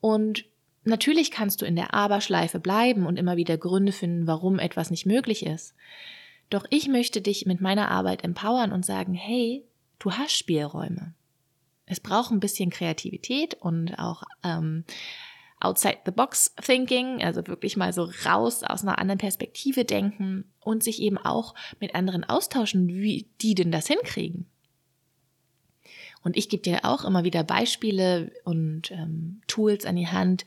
Und 0.01 0.45
natürlich 0.85 1.31
kannst 1.31 1.63
du 1.63 1.67
in 1.67 1.77
der 1.77 1.95
Aberschleife 1.95 2.59
bleiben 2.59 3.07
und 3.07 3.19
immer 3.19 3.37
wieder 3.37 3.59
Gründe 3.59 3.93
finden, 3.93 4.27
warum 4.27 4.59
etwas 4.59 4.91
nicht 4.91 5.07
möglich 5.07 5.45
ist. 5.47 5.75
Doch 6.51 6.65
ich 6.71 6.89
möchte 6.89 7.21
dich 7.21 7.47
mit 7.47 7.61
meiner 7.61 7.91
Arbeit 7.91 8.25
empowern 8.25 8.73
und 8.73 8.85
sagen, 8.85 9.15
hey, 9.15 9.65
du 10.01 10.13
hast 10.13 10.37
Spielräume. 10.37 11.15
Es 11.91 11.99
braucht 11.99 12.31
ein 12.31 12.39
bisschen 12.39 12.71
Kreativität 12.71 13.55
und 13.55 13.99
auch 13.99 14.23
ähm, 14.45 14.85
outside 15.59 15.99
the 16.07 16.13
box 16.13 16.55
thinking, 16.63 17.21
also 17.21 17.45
wirklich 17.49 17.77
mal 17.77 17.93
so 17.93 18.09
raus 18.25 18.63
aus 18.63 18.83
einer 18.83 18.99
anderen 19.01 19.19
Perspektive 19.19 19.85
denken 19.85 20.45
und 20.61 20.85
sich 20.85 21.03
eben 21.03 21.19
auch 21.19 21.55
mit 21.81 21.97
anderen 21.97 22.23
austauschen, 22.23 22.87
wie 22.87 23.29
die 23.41 23.57
denn 23.57 23.73
das 23.73 23.89
hinkriegen. 23.89 24.47
Und 26.23 26.37
ich 26.37 26.49
gebe 26.49 26.63
dir 26.63 26.85
auch 26.85 27.05
immer 27.05 27.25
wieder 27.25 27.43
Beispiele 27.43 28.31
und 28.45 28.93
ähm, 28.93 29.41
Tools 29.49 29.85
an 29.85 29.97
die 29.97 30.09
Hand, 30.09 30.47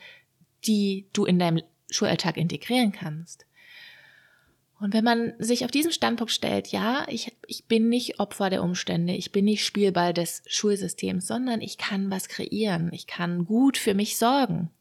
die 0.65 1.07
du 1.11 1.25
in 1.25 1.39
deinem 1.39 1.61
Schulalltag 1.89 2.37
integrieren 2.37 2.93
kannst. 2.93 3.45
Und 4.83 4.93
wenn 4.93 5.05
man 5.05 5.31
sich 5.39 5.63
auf 5.63 5.71
diesen 5.71 5.93
Standpunkt 5.93 6.33
stellt, 6.33 6.67
ja, 6.67 7.05
ich, 7.07 7.31
ich 7.47 7.63
bin 7.67 7.87
nicht 7.87 8.19
Opfer 8.19 8.49
der 8.49 8.61
Umstände, 8.61 9.13
ich 9.13 9.31
bin 9.31 9.45
nicht 9.45 9.65
Spielball 9.65 10.13
des 10.13 10.43
Schulsystems, 10.45 11.25
sondern 11.25 11.61
ich 11.61 11.77
kann 11.77 12.11
was 12.11 12.27
kreieren, 12.27 12.91
ich 12.91 13.07
kann 13.07 13.45
gut 13.45 13.77
für 13.77 13.93
mich 13.93 14.17
sorgen. 14.17 14.71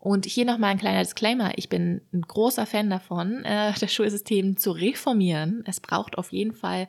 Und 0.00 0.26
hier 0.26 0.44
nochmal 0.44 0.72
ein 0.72 0.80
kleiner 0.80 1.04
Disclaimer. 1.04 1.52
Ich 1.58 1.68
bin 1.68 2.00
ein 2.12 2.22
großer 2.22 2.66
Fan 2.66 2.90
davon, 2.90 3.44
äh, 3.44 3.72
das 3.78 3.92
Schulsystem 3.92 4.56
zu 4.56 4.72
reformieren. 4.72 5.62
Es 5.64 5.78
braucht 5.78 6.18
auf 6.18 6.32
jeden 6.32 6.52
Fall 6.52 6.88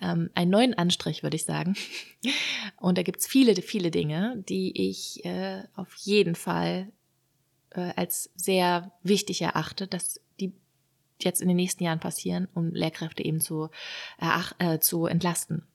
ähm, 0.00 0.30
einen 0.34 0.50
neuen 0.50 0.72
Anstrich, 0.72 1.22
würde 1.22 1.36
ich 1.36 1.44
sagen. 1.44 1.74
Und 2.80 2.96
da 2.96 3.02
gibt's 3.02 3.26
viele, 3.26 3.54
viele 3.60 3.90
Dinge, 3.90 4.42
die 4.48 4.88
ich 4.88 5.22
äh, 5.26 5.64
auf 5.76 5.94
jeden 5.96 6.36
Fall 6.36 6.90
äh, 7.74 7.92
als 7.96 8.30
sehr 8.34 8.92
wichtig 9.02 9.42
erachte, 9.42 9.86
dass 9.86 10.22
jetzt 11.24 11.42
in 11.42 11.48
den 11.48 11.56
nächsten 11.56 11.84
Jahren 11.84 12.00
passieren, 12.00 12.48
um 12.54 12.72
Lehrkräfte 12.72 13.24
eben 13.24 13.40
zu, 13.40 13.70
äh, 14.58 14.78
zu 14.78 15.06
entlasten. 15.06 15.66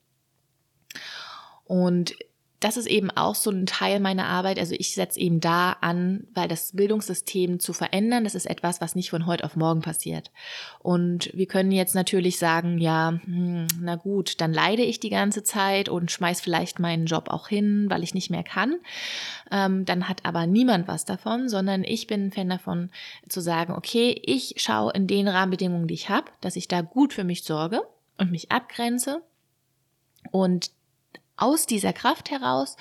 Und 1.66 2.16
das 2.60 2.76
ist 2.76 2.88
eben 2.88 3.12
auch 3.12 3.36
so 3.36 3.52
ein 3.52 3.68
Teil 3.68 4.00
meiner 4.00 4.26
Arbeit. 4.26 4.58
Also 4.58 4.74
ich 4.78 4.96
setze 4.96 5.20
eben 5.20 5.40
da 5.40 5.74
an, 5.82 6.26
weil 6.34 6.48
das 6.48 6.72
Bildungssystem 6.72 7.60
zu 7.60 7.72
verändern, 7.72 8.24
das 8.24 8.34
ist 8.34 8.48
etwas, 8.48 8.82
was 8.82 8.96
nicht 8.96 9.12
von 9.12 9.28
heute 9.28 9.44
auf 9.44 9.56
morgen 9.56 9.82
passiert. 9.82 10.32
Und 10.80 11.30
wir 11.36 11.46
können 11.46 11.72
jetzt 11.72 11.94
natürlich 11.94 12.40
sagen, 12.40 12.80
ja, 12.80 13.20
hm, 13.24 13.68
na 13.80 13.96
gut, 13.96 14.42
dann 14.42 14.54
leide 14.54 14.82
ich 14.82 15.00
die 15.00 15.12
ganze 15.12 15.44
Zeit 15.44 15.88
und 15.88 16.10
schmeiß 16.10 16.42
vielleicht 16.42 16.80
meinen 16.80 17.06
Job 17.06 17.30
auch 17.30 17.48
hin, 17.48 17.86
weil 17.90 18.02
ich 18.02 18.16
nicht 18.16 18.32
mehr 18.32 18.44
kann. 18.44 18.78
Ähm, 19.52 19.86
dann 19.86 20.10
hat 20.10 20.26
aber 20.26 20.48
niemand 20.48 20.88
was 20.88 21.06
davon, 21.06 21.50
sondern 21.50 21.84
ich 21.84 22.08
bin 22.08 22.28
ein 22.28 22.32
Fan 22.32 22.50
davon 22.50 22.90
zu 23.30 23.40
sagen, 23.40 23.74
okay, 23.74 24.20
ich 24.24 24.56
schaue 24.58 24.94
in 24.94 25.06
den 25.06 25.28
Rahmenbedingungen, 25.28 25.88
die 25.88 25.94
ich 25.94 26.10
habe, 26.10 26.32
dass 26.42 26.56
ich 26.56 26.68
da 26.68 26.82
gut 26.82 27.14
für 27.14 27.24
mich 27.24 27.44
sorge 27.44 27.84
und 28.18 28.32
mich 28.32 28.52
abgrenze 28.52 29.22
und 30.32 30.72
aus 31.38 31.66
dieser 31.66 31.94
Kraft 31.94 32.32
heraus 32.32 32.76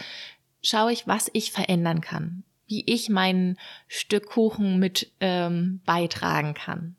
schaue 0.62 0.92
ich, 0.92 1.06
was 1.06 1.30
ich 1.32 1.52
verändern 1.52 2.00
kann, 2.00 2.42
wie 2.66 2.84
ich 2.86 3.08
mein 3.08 3.56
Stück 3.86 4.26
Kuchen 4.26 4.78
mit 4.78 5.12
ähm, 5.20 5.80
beitragen 5.84 6.54
kann 6.54 6.96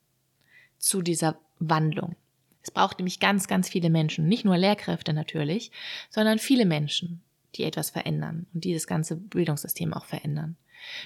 zu 0.77 1.01
dieser 1.01 1.37
Wandlung. 1.59 2.15
Es 2.61 2.71
braucht 2.71 2.99
nämlich 2.99 3.19
ganz, 3.19 3.47
ganz 3.47 3.69
viele 3.69 3.89
Menschen, 3.89 4.27
nicht 4.27 4.45
nur 4.45 4.57
Lehrkräfte 4.57 5.13
natürlich, 5.13 5.71
sondern 6.09 6.39
viele 6.39 6.65
Menschen, 6.65 7.21
die 7.55 7.63
etwas 7.63 7.89
verändern 7.89 8.45
und 8.53 8.63
dieses 8.63 8.87
ganze 8.87 9.15
Bildungssystem 9.15 9.93
auch 9.93 10.05
verändern. 10.05 10.57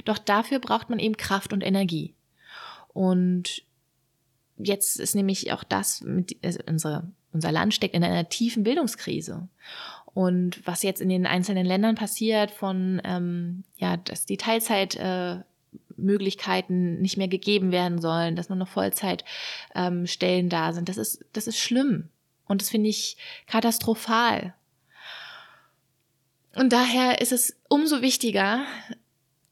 Doch 0.06 0.18
dafür 0.18 0.60
braucht 0.60 0.90
man 0.90 1.00
eben 1.00 1.18
Kraft 1.18 1.54
und 1.54 1.64
Energie. 1.64 2.14
Und 2.94 3.64
jetzt 4.58 5.00
ist 5.00 5.16
nämlich 5.16 5.52
auch 5.54 5.64
das, 5.64 6.02
mit, 6.02 6.36
also 6.44 6.60
unsere, 6.68 7.12
unser 7.32 7.52
Land 7.52 7.74
steckt 7.74 7.96
in 7.96 8.04
einer 8.04 8.28
tiefen 8.28 8.64
Bildungskrise. 8.64 9.48
Und 10.14 10.66
was 10.68 10.84
jetzt 10.84 11.02
in 11.02 11.10
den 11.10 11.26
einzelnen 11.26 11.66
Ländern 11.66 11.96
passiert, 11.96 12.52
von 12.52 13.02
ähm, 13.06 13.64
ja, 13.78 13.98
dass 13.98 14.26
die 14.26 14.38
Teilzeitmöglichkeiten 14.38 16.98
äh, 16.98 17.02
nicht 17.02 17.18
mehr 17.18 17.30
gegeben 17.30 17.72
werden 17.72 18.02
sollen, 18.02 18.36
dass 18.36 18.50
nur 18.50 18.58
noch 18.58 18.68
Vollzeitstellen 18.68 20.46
ähm, 20.46 20.50
da 20.50 20.74
sind, 20.74 20.90
das 20.90 20.98
ist, 20.98 21.24
das 21.34 21.48
ist 21.48 21.60
schlimm. 21.60 22.10
Und 22.46 22.62
das 22.62 22.70
finde 22.70 22.90
ich 22.90 23.16
katastrophal. 23.48 24.54
Und 26.56 26.74
daher 26.74 27.22
ist 27.22 27.32
es 27.32 27.56
umso 27.70 28.02
wichtiger, 28.02 28.66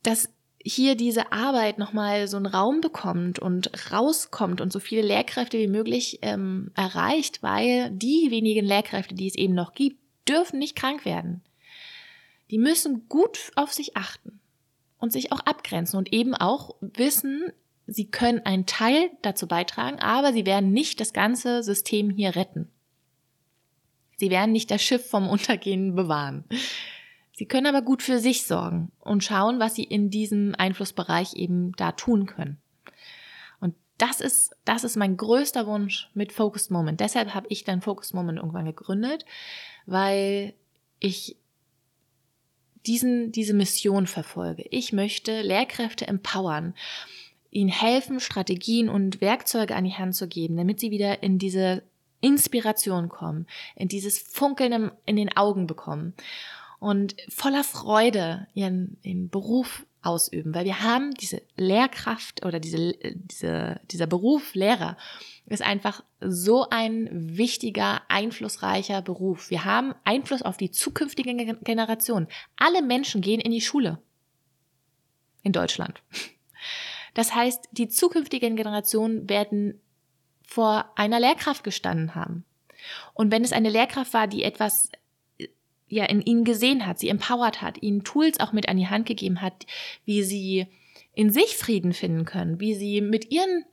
dass 0.04 0.30
hier 0.62 0.95
diese 0.95 1.32
Arbeit 1.32 1.78
nochmal 1.78 2.28
so 2.28 2.36
einen 2.36 2.45
Raum 2.45 2.82
bekommt 2.82 3.39
und 3.39 3.91
rauskommt 3.91 4.60
und 4.60 4.74
so 4.74 4.80
viele 4.80 5.02
Lehrkräfte 5.02 5.58
wie 5.58 5.67
möglich 5.67 6.19
ähm, 6.22 6.72
erreicht, 6.76 7.41
weil 7.41 7.89
die 7.91 8.30
wenigen 8.30 8.65
Lehrkräfte, 8.65 9.15
die 9.15 9.28
es 9.28 9.36
eben 9.36 9.54
noch 9.54 9.74
gibt, 9.74 9.98
dürfen 10.30 10.60
nicht 10.60 10.76
krank 10.76 11.06
werden. 11.06 11.42
Die 12.52 12.58
müssen 12.58 13.08
gut 13.10 13.52
auf 13.56 13.74
sich 13.74 13.98
achten 13.98 14.39
und 15.00 15.12
sich 15.12 15.32
auch 15.32 15.39
abgrenzen 15.42 15.98
und 15.98 16.13
eben 16.13 16.36
auch 16.36 16.76
wissen, 16.82 17.52
sie 17.88 18.10
können 18.10 18.46
einen 18.46 18.65
Teil 18.65 19.12
dazu 19.22 19.48
beitragen, 19.48 20.00
aber 20.00 20.34
sie 20.34 20.46
werden 20.46 20.72
nicht 20.72 21.00
das 21.00 21.13
ganze 21.13 21.63
System 21.63 22.10
hier 22.10 22.36
retten. 22.36 22.70
Sie 24.18 24.30
werden 24.30 24.52
nicht 24.52 24.70
das 24.70 24.84
Schiff 24.84 25.10
vom 25.10 25.30
Untergehen 25.30 25.96
bewahren. 25.96 26.44
Sie 27.34 27.46
können 27.46 27.68
aber 27.68 27.82
gut 27.82 28.04
für 28.04 28.20
sich 28.20 28.46
sorgen 28.46 28.92
und 29.00 29.24
schauen, 29.24 29.60
was 29.60 29.76
sie 29.76 29.86
in 29.86 30.10
diesem 30.10 30.56
Einflussbereich 30.58 31.36
eben 31.36 31.72
da 31.78 31.94
tun 31.94 32.26
können. 32.26 32.58
Das 34.00 34.22
ist, 34.22 34.56
das 34.66 34.84
ist 34.84 34.96
mein 34.96 35.18
größter 35.18 35.68
Wunsch 35.68 36.10
mit 36.16 36.32
Focused 36.32 36.72
Moment. 36.72 37.02
Deshalb 37.02 37.36
habe 37.36 37.48
ich 37.50 37.66
dann 37.66 37.82
Focused 37.82 38.14
Moment 38.14 38.40
irgendwann 38.40 38.66
gegründet, 38.66 39.26
weil 39.86 40.54
ich 41.00 41.36
diesen, 42.86 43.32
diese 43.32 43.54
Mission 43.54 44.08
verfolge. 44.08 44.64
Ich 44.72 44.94
möchte 44.94 45.42
Lehrkräfte 45.42 46.08
empowern, 46.08 46.74
ihnen 47.52 47.70
helfen, 47.70 48.22
Strategien 48.22 48.90
und 48.90 49.20
Werkzeuge 49.20 49.76
an 49.76 49.84
die 49.84 49.94
Hand 49.94 50.16
zu 50.16 50.28
geben, 50.28 50.56
damit 50.56 50.80
sie 50.80 50.92
wieder 50.92 51.22
in 51.22 51.38
diese 51.38 51.84
Inspiration 52.22 53.10
kommen, 53.10 53.48
in 53.76 53.90
dieses 53.90 54.18
Funkeln 54.18 54.92
in 55.06 55.16
den 55.18 55.36
Augen 55.36 55.68
bekommen 55.68 56.14
und 56.80 57.16
voller 57.28 57.66
Freude 57.66 58.48
ihren, 58.54 58.98
ihren 59.04 59.30
Beruf 59.30 59.86
ausüben, 60.02 60.54
weil 60.56 60.66
wir 60.66 60.82
haben 60.82 61.14
diese 61.14 61.42
Lehrkraft 61.58 62.46
oder 62.46 62.60
diese, 62.60 62.94
diese, 63.14 63.82
dieser 63.92 64.08
Beruf 64.08 64.54
Lehrer 64.54 64.98
ist 65.46 65.62
einfach 65.62 66.04
so 66.22 66.70
ein 66.70 67.10
wichtiger, 67.38 68.02
einflussreicher 68.08 69.02
Beruf. 69.02 69.50
Wir 69.50 69.66
haben 69.66 69.94
Einfluss 70.04 70.42
auf 70.42 70.58
die 70.58 70.72
zukünftige 70.72 71.34
Generation. 71.64 72.28
Alle 72.56 72.82
Menschen 72.82 73.22
gehen 73.22 73.42
in 73.42 73.52
die 73.52 73.62
Schule. 73.62 74.00
In 75.44 75.52
Deutschland. 75.52 76.02
Das 77.16 77.34
heißt, 77.34 77.70
die 77.72 77.90
zukünftigen 77.90 78.56
Generationen 78.56 79.28
werden 79.28 79.82
vor 80.44 80.94
einer 80.96 81.20
Lehrkraft 81.20 81.64
gestanden 81.64 82.14
haben. 82.14 82.46
Und 83.14 83.32
wenn 83.32 83.44
es 83.44 83.52
eine 83.52 83.70
Lehrkraft 83.70 84.14
war, 84.14 84.28
die 84.28 84.44
etwas 84.44 84.92
ja 85.89 86.06
in 86.06 86.21
ihnen 86.21 86.45
gesehen 86.45 86.86
hat, 86.86 86.99
sie 86.99 87.10
empowert 87.10 87.62
hat, 87.62 87.82
ihnen 87.82 88.04
Tools 88.04 88.39
auch 88.39 88.54
mit 88.54 88.69
an 88.69 88.78
die 88.78 88.88
Hand 88.88 89.06
gegeben 89.06 89.41
hat, 89.41 89.65
wie 90.06 90.23
sie 90.23 90.67
in 91.13 91.32
sich 91.32 91.58
Frieden 91.58 91.93
finden 91.93 92.25
können, 92.25 92.60
wie 92.60 92.75
sie 92.75 93.02
mit 93.02 93.32
ihren 93.32 93.65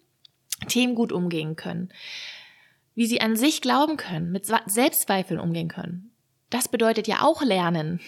Themen 0.69 0.95
gut 0.95 1.13
umgehen 1.13 1.55
können, 1.55 1.93
wie 2.95 3.07
sie 3.07 3.21
an 3.21 3.37
sich 3.37 3.61
glauben 3.61 3.97
können, 3.97 4.33
mit 4.33 4.47
Selbstzweifeln 4.47 5.39
umgehen 5.39 5.69
können. 5.69 6.11
Das 6.51 6.69
bedeutet 6.69 7.07
ja 7.07 7.23
auch 7.23 7.43
Lernen. 7.43 8.01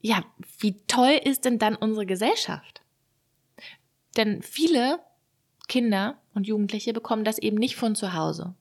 Ja, 0.00 0.24
wie 0.58 0.80
toll 0.86 1.20
ist 1.22 1.44
denn 1.44 1.58
dann 1.58 1.76
unsere 1.76 2.06
Gesellschaft? 2.06 2.82
Denn 4.16 4.42
viele 4.42 4.98
Kinder 5.68 6.20
und 6.34 6.46
Jugendliche 6.46 6.92
bekommen 6.92 7.24
das 7.24 7.38
eben 7.38 7.56
nicht 7.56 7.76
von 7.76 7.94
zu 7.94 8.14
Hause. 8.14 8.54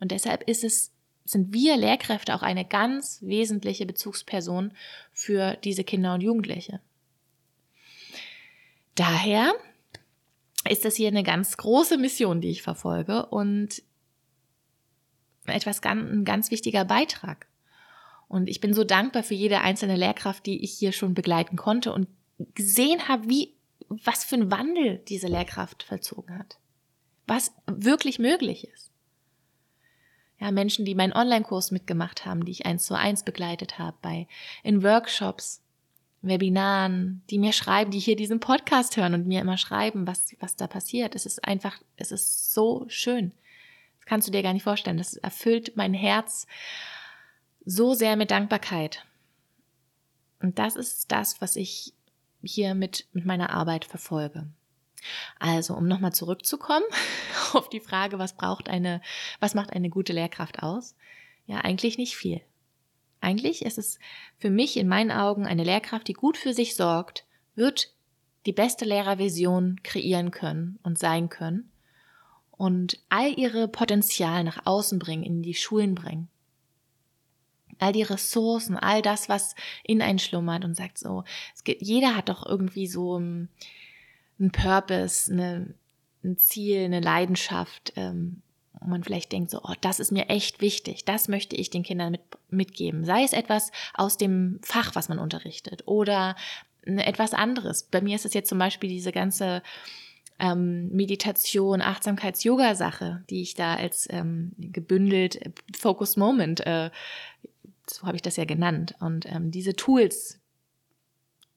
Und 0.00 0.10
deshalb 0.12 0.48
ist 0.48 0.64
es 0.64 0.92
sind 1.26 1.52
wir 1.52 1.76
Lehrkräfte 1.76 2.34
auch 2.34 2.42
eine 2.42 2.64
ganz 2.64 3.20
wesentliche 3.22 3.86
Bezugsperson 3.86 4.72
für 5.12 5.56
diese 5.64 5.84
Kinder 5.84 6.14
und 6.14 6.22
Jugendliche. 6.22 6.80
Daher 8.94 9.52
ist 10.68 10.84
das 10.84 10.96
hier 10.96 11.08
eine 11.08 11.22
ganz 11.22 11.56
große 11.56 11.98
Mission, 11.98 12.40
die 12.40 12.50
ich 12.50 12.62
verfolge 12.62 13.26
und 13.26 13.82
etwas 15.46 15.80
ganz, 15.80 16.10
ein 16.10 16.24
ganz 16.24 16.50
wichtiger 16.50 16.84
Beitrag. 16.84 17.46
Und 18.28 18.48
ich 18.48 18.60
bin 18.60 18.74
so 18.74 18.82
dankbar 18.82 19.22
für 19.22 19.34
jede 19.34 19.60
einzelne 19.60 19.96
Lehrkraft, 19.96 20.46
die 20.46 20.64
ich 20.64 20.72
hier 20.72 20.92
schon 20.92 21.14
begleiten 21.14 21.56
konnte 21.56 21.92
und 21.92 22.08
gesehen 22.54 23.06
habe, 23.06 23.28
wie, 23.28 23.54
was 23.88 24.24
für 24.24 24.36
ein 24.36 24.50
Wandel 24.50 24.98
diese 25.08 25.28
Lehrkraft 25.28 25.84
vollzogen 25.84 26.36
hat. 26.36 26.58
Was 27.26 27.52
wirklich 27.66 28.18
möglich 28.18 28.66
ist. 28.68 28.90
Ja, 30.38 30.50
Menschen, 30.50 30.84
die 30.84 30.94
meinen 30.94 31.14
Online-Kurs 31.14 31.70
mitgemacht 31.70 32.26
haben, 32.26 32.44
die 32.44 32.52
ich 32.52 32.66
eins 32.66 32.84
zu 32.84 32.94
eins 32.94 33.22
begleitet 33.22 33.78
habe, 33.78 33.96
bei, 34.02 34.28
in 34.62 34.82
Workshops, 34.82 35.62
Webinaren, 36.22 37.22
die 37.30 37.38
mir 37.38 37.52
schreiben, 37.52 37.90
die 37.90 37.98
hier 37.98 38.16
diesen 38.16 38.40
Podcast 38.40 38.96
hören 38.96 39.14
und 39.14 39.26
mir 39.26 39.40
immer 39.40 39.56
schreiben, 39.56 40.06
was, 40.06 40.34
was 40.40 40.56
da 40.56 40.66
passiert. 40.66 41.14
Es 41.14 41.24
ist 41.24 41.44
einfach, 41.44 41.80
es 41.96 42.12
ist 42.12 42.52
so 42.52 42.84
schön. 42.88 43.32
Das 43.98 44.06
kannst 44.06 44.28
du 44.28 44.32
dir 44.32 44.42
gar 44.42 44.52
nicht 44.52 44.62
vorstellen. 44.62 44.98
Das 44.98 45.14
erfüllt 45.14 45.76
mein 45.76 45.94
Herz 45.94 46.46
so 47.64 47.94
sehr 47.94 48.16
mit 48.16 48.30
Dankbarkeit. 48.30 49.04
Und 50.40 50.58
das 50.58 50.76
ist 50.76 51.10
das, 51.12 51.40
was 51.40 51.56
ich 51.56 51.92
hier 52.42 52.74
mit, 52.74 53.06
mit 53.12 53.24
meiner 53.24 53.50
Arbeit 53.50 53.84
verfolge. 53.84 54.46
Also, 55.38 55.74
um 55.74 55.86
nochmal 55.86 56.12
zurückzukommen 56.12 56.84
auf 57.52 57.68
die 57.68 57.80
Frage, 57.80 58.18
was 58.18 58.34
braucht 58.34 58.68
eine, 58.68 59.00
was 59.40 59.54
macht 59.54 59.72
eine 59.72 59.90
gute 59.90 60.12
Lehrkraft 60.12 60.62
aus? 60.62 60.94
Ja, 61.46 61.58
eigentlich 61.58 61.98
nicht 61.98 62.16
viel. 62.16 62.40
Eigentlich 63.20 63.64
ist 63.64 63.78
es 63.78 63.98
für 64.38 64.50
mich 64.50 64.76
in 64.76 64.88
meinen 64.88 65.10
Augen 65.10 65.46
eine 65.46 65.64
Lehrkraft, 65.64 66.08
die 66.08 66.12
gut 66.12 66.36
für 66.36 66.52
sich 66.52 66.76
sorgt, 66.76 67.24
wird 67.54 67.92
die 68.46 68.52
beste 68.52 68.84
Lehrervision 68.84 69.80
kreieren 69.82 70.30
können 70.30 70.78
und 70.82 70.98
sein 70.98 71.28
können 71.28 71.70
und 72.52 73.00
all 73.08 73.38
ihre 73.38 73.68
Potenzial 73.68 74.44
nach 74.44 74.64
außen 74.64 74.98
bringen, 74.98 75.22
in 75.22 75.42
die 75.42 75.54
Schulen 75.54 75.94
bringen. 75.94 76.28
All 77.78 77.92
die 77.92 78.02
Ressourcen, 78.02 78.76
all 78.76 79.02
das, 79.02 79.28
was 79.28 79.54
in 79.82 80.00
einen 80.00 80.18
schlummert 80.18 80.64
und 80.64 80.74
sagt 80.76 80.96
so, 80.98 81.24
es 81.54 81.64
gibt, 81.64 81.82
jeder 81.82 82.16
hat 82.16 82.30
doch 82.30 82.46
irgendwie 82.46 82.86
so 82.86 83.20
ein, 84.38 84.50
Purpose, 84.50 85.32
eine, 85.32 85.74
ein 86.24 86.36
Ziel, 86.38 86.84
eine 86.84 87.00
Leidenschaft, 87.00 87.92
ähm, 87.96 88.42
wo 88.80 88.88
man 88.88 89.04
vielleicht 89.04 89.32
denkt, 89.32 89.50
so, 89.50 89.60
oh, 89.62 89.74
das 89.80 90.00
ist 90.00 90.12
mir 90.12 90.28
echt 90.28 90.60
wichtig, 90.60 91.04
das 91.04 91.28
möchte 91.28 91.56
ich 91.56 91.70
den 91.70 91.82
Kindern 91.82 92.12
mit, 92.12 92.20
mitgeben. 92.50 93.04
Sei 93.04 93.22
es 93.22 93.32
etwas 93.32 93.70
aus 93.94 94.16
dem 94.16 94.60
Fach, 94.62 94.94
was 94.94 95.08
man 95.08 95.18
unterrichtet 95.18 95.82
oder 95.86 96.36
etwas 96.82 97.34
anderes. 97.34 97.84
Bei 97.84 98.00
mir 98.00 98.14
ist 98.14 98.26
es 98.26 98.34
jetzt 98.34 98.48
zum 98.48 98.58
Beispiel 98.58 98.88
diese 98.88 99.12
ganze 99.12 99.62
ähm, 100.38 100.88
Meditation, 100.88 101.80
Achtsamkeits-Yoga-Sache, 101.80 103.24
die 103.30 103.42
ich 103.42 103.54
da 103.54 103.74
als 103.74 104.06
ähm, 104.10 104.52
gebündelt 104.58 105.36
äh, 105.36 105.50
Focus 105.76 106.16
Moment, 106.16 106.64
äh, 106.66 106.90
so 107.88 108.06
habe 108.06 108.16
ich 108.16 108.22
das 108.22 108.36
ja 108.36 108.44
genannt. 108.44 108.94
Und 109.00 109.26
ähm, 109.26 109.50
diese 109.50 109.74
Tools 109.74 110.40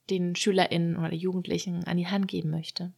den 0.10 0.36
SchülerInnen 0.36 0.98
oder 0.98 1.13
Jugendlichen 1.13 1.84
an 1.86 1.98
die 1.98 2.08
Hand 2.08 2.28
geben 2.28 2.50
möchte. 2.50 2.91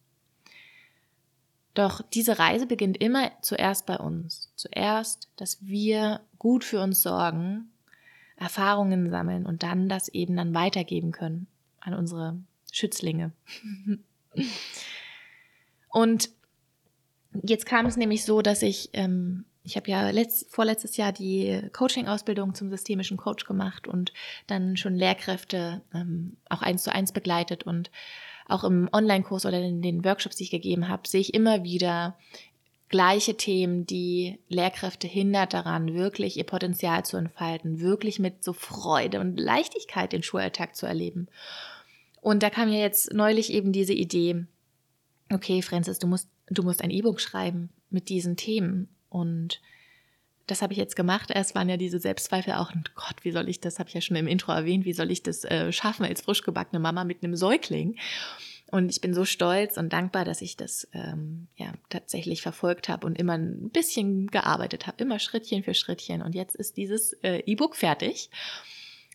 Doch 1.74 2.02
diese 2.02 2.38
Reise 2.38 2.66
beginnt 2.66 2.98
immer 2.98 3.30
zuerst 3.40 3.86
bei 3.86 3.96
uns. 3.96 4.50
Zuerst, 4.56 5.28
dass 5.36 5.64
wir 5.64 6.20
gut 6.38 6.64
für 6.64 6.80
uns 6.80 7.02
sorgen, 7.02 7.70
Erfahrungen 8.36 9.10
sammeln 9.10 9.46
und 9.46 9.62
dann 9.62 9.88
das 9.88 10.08
eben 10.08 10.36
dann 10.36 10.54
weitergeben 10.54 11.12
können 11.12 11.46
an 11.80 11.94
unsere 11.94 12.36
Schützlinge. 12.70 13.32
und 15.88 16.30
jetzt 17.42 17.66
kam 17.66 17.86
es 17.86 17.96
nämlich 17.96 18.24
so, 18.24 18.42
dass 18.42 18.62
ich, 18.62 18.90
ähm, 18.92 19.44
ich 19.64 19.76
habe 19.76 19.90
ja 19.90 20.10
letzt, 20.10 20.50
vorletztes 20.50 20.96
Jahr 20.96 21.12
die 21.12 21.62
Coaching-Ausbildung 21.72 22.54
zum 22.54 22.70
systemischen 22.70 23.16
Coach 23.16 23.44
gemacht 23.44 23.86
und 23.86 24.12
dann 24.46 24.76
schon 24.76 24.94
Lehrkräfte 24.94 25.82
ähm, 25.94 26.36
auch 26.48 26.62
eins 26.62 26.82
zu 26.82 26.92
eins 26.92 27.12
begleitet 27.12 27.64
und 27.64 27.90
auch 28.48 28.64
im 28.64 28.88
Online-Kurs 28.92 29.46
oder 29.46 29.60
in 29.60 29.82
den 29.82 30.04
Workshops, 30.04 30.36
die 30.36 30.44
ich 30.44 30.50
gegeben 30.50 30.88
habe, 30.88 31.06
sehe 31.06 31.20
ich 31.20 31.34
immer 31.34 31.62
wieder 31.62 32.16
gleiche 32.88 33.36
Themen, 33.36 33.86
die 33.86 34.38
Lehrkräfte 34.48 35.08
hindert 35.08 35.54
daran, 35.54 35.94
wirklich 35.94 36.36
ihr 36.36 36.44
Potenzial 36.44 37.04
zu 37.04 37.16
entfalten, 37.16 37.80
wirklich 37.80 38.18
mit 38.18 38.44
so 38.44 38.52
Freude 38.52 39.20
und 39.20 39.40
Leichtigkeit 39.40 40.12
den 40.12 40.22
Schulalltag 40.22 40.76
zu 40.76 40.86
erleben. 40.86 41.28
Und 42.20 42.42
da 42.42 42.50
kam 42.50 42.68
ja 42.68 42.78
jetzt 42.78 43.12
neulich 43.14 43.52
eben 43.52 43.72
diese 43.72 43.94
Idee, 43.94 44.44
okay, 45.32 45.62
Francis, 45.62 45.98
du 45.98 46.06
musst, 46.06 46.28
du 46.48 46.62
musst 46.62 46.82
ein 46.82 46.90
E-Book 46.90 47.20
schreiben 47.20 47.70
mit 47.88 48.08
diesen 48.10 48.36
Themen. 48.36 48.91
Und 49.12 49.60
das 50.46 50.62
habe 50.62 50.72
ich 50.72 50.78
jetzt 50.78 50.96
gemacht. 50.96 51.30
Erst 51.30 51.54
waren 51.54 51.68
ja 51.68 51.76
diese 51.76 51.98
Selbstzweifel 51.98 52.54
auch, 52.54 52.72
oh 52.74 52.80
Gott, 52.94 53.16
wie 53.22 53.30
soll 53.30 53.48
ich 53.48 53.60
das, 53.60 53.78
habe 53.78 53.88
ich 53.88 53.94
ja 53.94 54.00
schon 54.00 54.16
im 54.16 54.26
Intro 54.26 54.52
erwähnt, 54.52 54.84
wie 54.84 54.92
soll 54.92 55.10
ich 55.10 55.22
das 55.22 55.44
äh, 55.44 55.70
schaffen 55.70 56.04
als 56.04 56.22
frisch 56.22 56.42
gebackene 56.42 56.80
Mama 56.80 57.04
mit 57.04 57.22
einem 57.22 57.36
Säugling? 57.36 57.98
Und 58.70 58.90
ich 58.90 59.02
bin 59.02 59.12
so 59.12 59.26
stolz 59.26 59.76
und 59.76 59.92
dankbar, 59.92 60.24
dass 60.24 60.40
ich 60.40 60.56
das 60.56 60.88
ähm, 60.94 61.46
ja 61.56 61.74
tatsächlich 61.90 62.40
verfolgt 62.40 62.88
habe 62.88 63.06
und 63.06 63.18
immer 63.18 63.34
ein 63.34 63.68
bisschen 63.68 64.28
gearbeitet 64.28 64.86
habe, 64.86 65.02
immer 65.04 65.18
Schrittchen 65.18 65.62
für 65.62 65.74
Schrittchen. 65.74 66.22
Und 66.22 66.34
jetzt 66.34 66.56
ist 66.56 66.78
dieses 66.78 67.12
äh, 67.22 67.42
E-Book 67.44 67.76
fertig. 67.76 68.30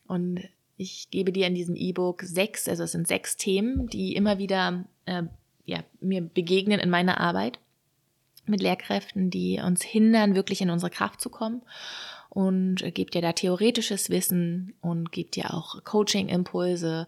Und 0.06 0.48
ich 0.78 1.10
gebe 1.10 1.32
dir 1.32 1.48
in 1.48 1.56
diesem 1.56 1.76
E-Book 1.76 2.22
sechs, 2.22 2.70
also 2.70 2.84
es 2.84 2.92
sind 2.92 3.08
sechs 3.08 3.36
Themen, 3.36 3.88
die 3.88 4.16
immer 4.16 4.38
wieder 4.38 4.86
äh, 5.06 5.24
ja, 5.66 5.84
mir 6.00 6.22
begegnen 6.22 6.80
in 6.80 6.92
meiner 6.92 7.20
Arbeit 7.20 7.60
mit 8.50 8.62
Lehrkräften, 8.62 9.30
die 9.30 9.62
uns 9.64 9.84
hindern, 9.84 10.36
wirklich 10.36 10.62
in 10.62 10.70
unsere 10.70 10.90
Kraft 10.90 11.22
zu 11.22 11.30
kommen. 11.30 11.62
Und 12.30 12.84
gibt 12.94 13.14
dir 13.14 13.22
da 13.22 13.32
theoretisches 13.32 14.10
Wissen 14.10 14.74
und 14.82 15.12
gibt 15.12 15.36
dir 15.36 15.54
auch 15.54 15.84
Coaching-Impulse, 15.84 17.08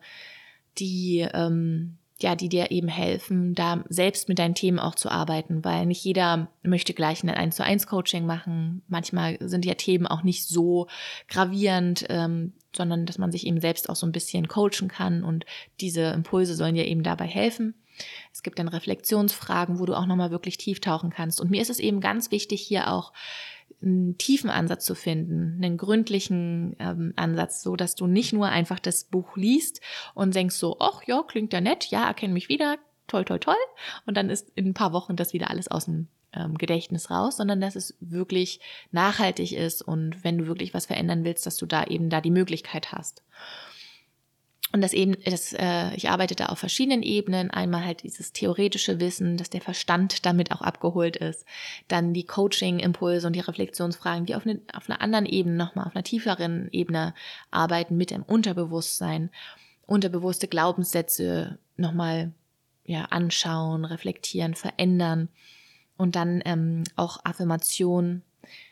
die, 0.79 1.27
ähm, 1.33 1.97
ja, 2.21 2.35
die 2.35 2.49
dir 2.49 2.71
eben 2.71 2.87
helfen, 2.87 3.53
da 3.53 3.83
selbst 3.89 4.27
mit 4.27 4.39
deinen 4.39 4.55
Themen 4.55 4.79
auch 4.79 4.95
zu 4.95 5.09
arbeiten, 5.09 5.63
weil 5.63 5.85
nicht 5.85 6.03
jeder 6.03 6.49
möchte 6.63 6.93
gleich 6.93 7.23
ein 7.23 7.29
1 7.29 7.55
zu 7.55 7.63
1 7.63 7.87
Coaching 7.87 8.25
machen. 8.25 8.81
Manchmal 8.87 9.37
sind 9.39 9.65
ja 9.65 9.75
Themen 9.75 10.07
auch 10.07 10.23
nicht 10.23 10.47
so 10.47 10.87
gravierend, 11.27 12.05
ähm, 12.09 12.53
sondern 12.75 13.05
dass 13.05 13.17
man 13.17 13.31
sich 13.31 13.45
eben 13.47 13.61
selbst 13.61 13.89
auch 13.89 13.95
so 13.95 14.05
ein 14.05 14.11
bisschen 14.11 14.47
coachen 14.47 14.87
kann 14.87 15.23
und 15.23 15.45
diese 15.79 16.03
Impulse 16.05 16.55
sollen 16.55 16.75
dir 16.75 16.87
eben 16.87 17.03
dabei 17.03 17.25
helfen. 17.25 17.75
Es 18.31 18.43
gibt 18.43 18.59
dann 18.59 18.67
Reflexionsfragen, 18.67 19.79
wo 19.79 19.85
du 19.85 19.95
auch 19.95 20.05
nochmal 20.05 20.31
wirklich 20.31 20.57
tief 20.57 20.79
tauchen 20.79 21.09
kannst. 21.09 21.41
Und 21.41 21.51
mir 21.51 21.61
ist 21.61 21.69
es 21.69 21.79
eben 21.79 22.01
ganz 22.01 22.31
wichtig, 22.31 22.61
hier 22.61 22.91
auch 22.91 23.13
einen 23.81 24.17
tiefen 24.17 24.49
Ansatz 24.49 24.85
zu 24.85 24.95
finden, 24.95 25.63
einen 25.63 25.77
gründlichen 25.77 26.75
ähm, 26.79 27.13
Ansatz, 27.15 27.63
so 27.63 27.75
dass 27.75 27.95
du 27.95 28.07
nicht 28.07 28.33
nur 28.33 28.47
einfach 28.47 28.79
das 28.79 29.05
Buch 29.05 29.37
liest 29.37 29.81
und 30.13 30.35
denkst 30.35 30.55
so, 30.55 30.77
ach 30.79 31.03
ja, 31.05 31.23
klingt 31.23 31.53
ja 31.53 31.61
nett, 31.61 31.85
ja, 31.85 32.05
erkenne 32.05 32.33
mich 32.33 32.49
wieder, 32.49 32.77
toll, 33.07 33.25
toll, 33.25 33.39
toll. 33.39 33.55
Und 34.05 34.17
dann 34.17 34.29
ist 34.29 34.51
in 34.55 34.67
ein 34.67 34.73
paar 34.73 34.93
Wochen 34.93 35.15
das 35.15 35.33
wieder 35.33 35.49
alles 35.49 35.69
aus 35.69 35.85
dem 35.85 36.07
ähm, 36.33 36.57
Gedächtnis 36.57 37.09
raus, 37.09 37.37
sondern 37.37 37.61
dass 37.61 37.75
es 37.75 37.95
wirklich 37.99 38.59
nachhaltig 38.91 39.53
ist 39.53 39.81
und 39.81 40.23
wenn 40.23 40.37
du 40.37 40.47
wirklich 40.47 40.73
was 40.73 40.85
verändern 40.85 41.23
willst, 41.23 41.45
dass 41.45 41.57
du 41.57 41.65
da 41.65 41.85
eben 41.85 42.09
da 42.09 42.21
die 42.21 42.31
Möglichkeit 42.31 42.91
hast. 42.91 43.23
Und 44.71 44.81
das 44.81 44.93
eben, 44.93 45.15
das, 45.25 45.53
äh, 45.53 45.95
ich 45.95 46.09
arbeite 46.09 46.35
da 46.35 46.47
auf 46.47 46.59
verschiedenen 46.59 47.01
Ebenen. 47.01 47.49
Einmal 47.49 47.85
halt 47.85 48.03
dieses 48.03 48.33
theoretische 48.33 48.99
Wissen, 48.99 49.37
dass 49.37 49.49
der 49.49 49.61
Verstand 49.61 50.25
damit 50.25 50.51
auch 50.51 50.61
abgeholt 50.61 51.15
ist. 51.17 51.45
Dann 51.87 52.13
die 52.13 52.25
Coaching-Impulse 52.25 53.25
und 53.25 53.33
die 53.33 53.39
Reflexionsfragen, 53.39 54.25
die 54.25 54.35
auf, 54.35 54.45
eine, 54.45 54.61
auf 54.73 54.89
einer 54.89 55.01
anderen 55.01 55.25
Ebene 55.25 55.55
nochmal, 55.55 55.87
auf 55.87 55.95
einer 55.95 56.03
tieferen 56.03 56.69
Ebene 56.71 57.15
arbeiten 57.49 57.97
mit 57.97 58.11
dem 58.11 58.21
Unterbewusstsein. 58.21 59.31
Unterbewusste 59.87 60.47
Glaubenssätze 60.47 61.57
nochmal 61.75 62.31
ja, 62.85 63.05
anschauen, 63.05 63.85
reflektieren, 63.85 64.53
verändern. 64.53 65.29
Und 65.97 66.15
dann 66.15 66.41
ähm, 66.45 66.83
auch 66.95 67.19
Affirmationen, 67.23 68.21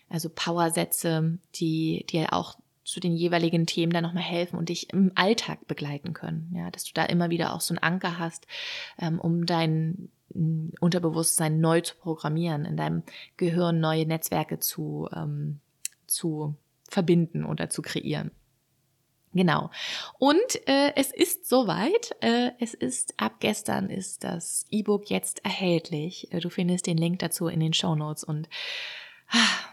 also 0.10 0.30
Powersätze, 0.30 1.40
die 1.56 2.06
dir 2.08 2.34
auch 2.34 2.56
zu 2.88 3.02
den 3.02 3.18
jeweiligen 3.18 3.66
Themen 3.66 3.92
dann 3.92 4.04
nochmal 4.04 4.24
helfen 4.24 4.58
und 4.58 4.70
dich 4.70 4.94
im 4.94 5.12
Alltag 5.16 5.68
begleiten 5.68 6.14
können. 6.14 6.54
Ja, 6.56 6.72
dass 6.72 6.86
du 6.86 6.92
da 6.94 7.04
immer 7.04 7.30
wieder 7.30 7.54
auch 7.54 7.60
so 7.60 7.74
einen 7.74 7.84
Anker 7.84 8.18
hast, 8.18 8.48
ähm, 8.98 9.20
um 9.20 9.46
dein 9.46 10.10
mm, 10.34 10.70
Unterbewusstsein 10.80 11.60
neu 11.60 11.82
zu 11.82 11.96
programmieren, 11.98 12.64
in 12.64 12.78
deinem 12.78 13.04
Gehirn 13.36 13.82
neue 13.82 14.06
Netzwerke 14.06 14.60
zu, 14.60 15.10
ähm, 15.14 15.60
zu 16.08 16.56
verbinden 16.88 17.44
oder 17.44 17.70
zu 17.70 17.82
kreieren. 17.82 18.32
Genau. 19.34 19.70
Und 20.18 20.68
äh, 20.68 20.94
es 20.96 21.12
ist 21.12 21.50
soweit. 21.50 22.16
Äh, 22.22 22.52
es 22.62 22.74
ist 22.74 23.16
ab 23.18 23.42
gestern 23.42 23.90
ist 23.90 24.24
das 24.24 24.66
E-Book 24.72 25.10
jetzt 25.10 25.44
erhältlich. 25.44 26.32
Äh, 26.32 26.40
du 26.40 26.50
findest 26.50 26.88
den 26.88 26.98
Link 26.98 27.20
dazu 27.20 27.48
in 27.48 27.60
den 27.60 27.74
Show 27.74 27.96
Notes 27.96 28.24
und 28.24 28.48
ah, 29.28 29.67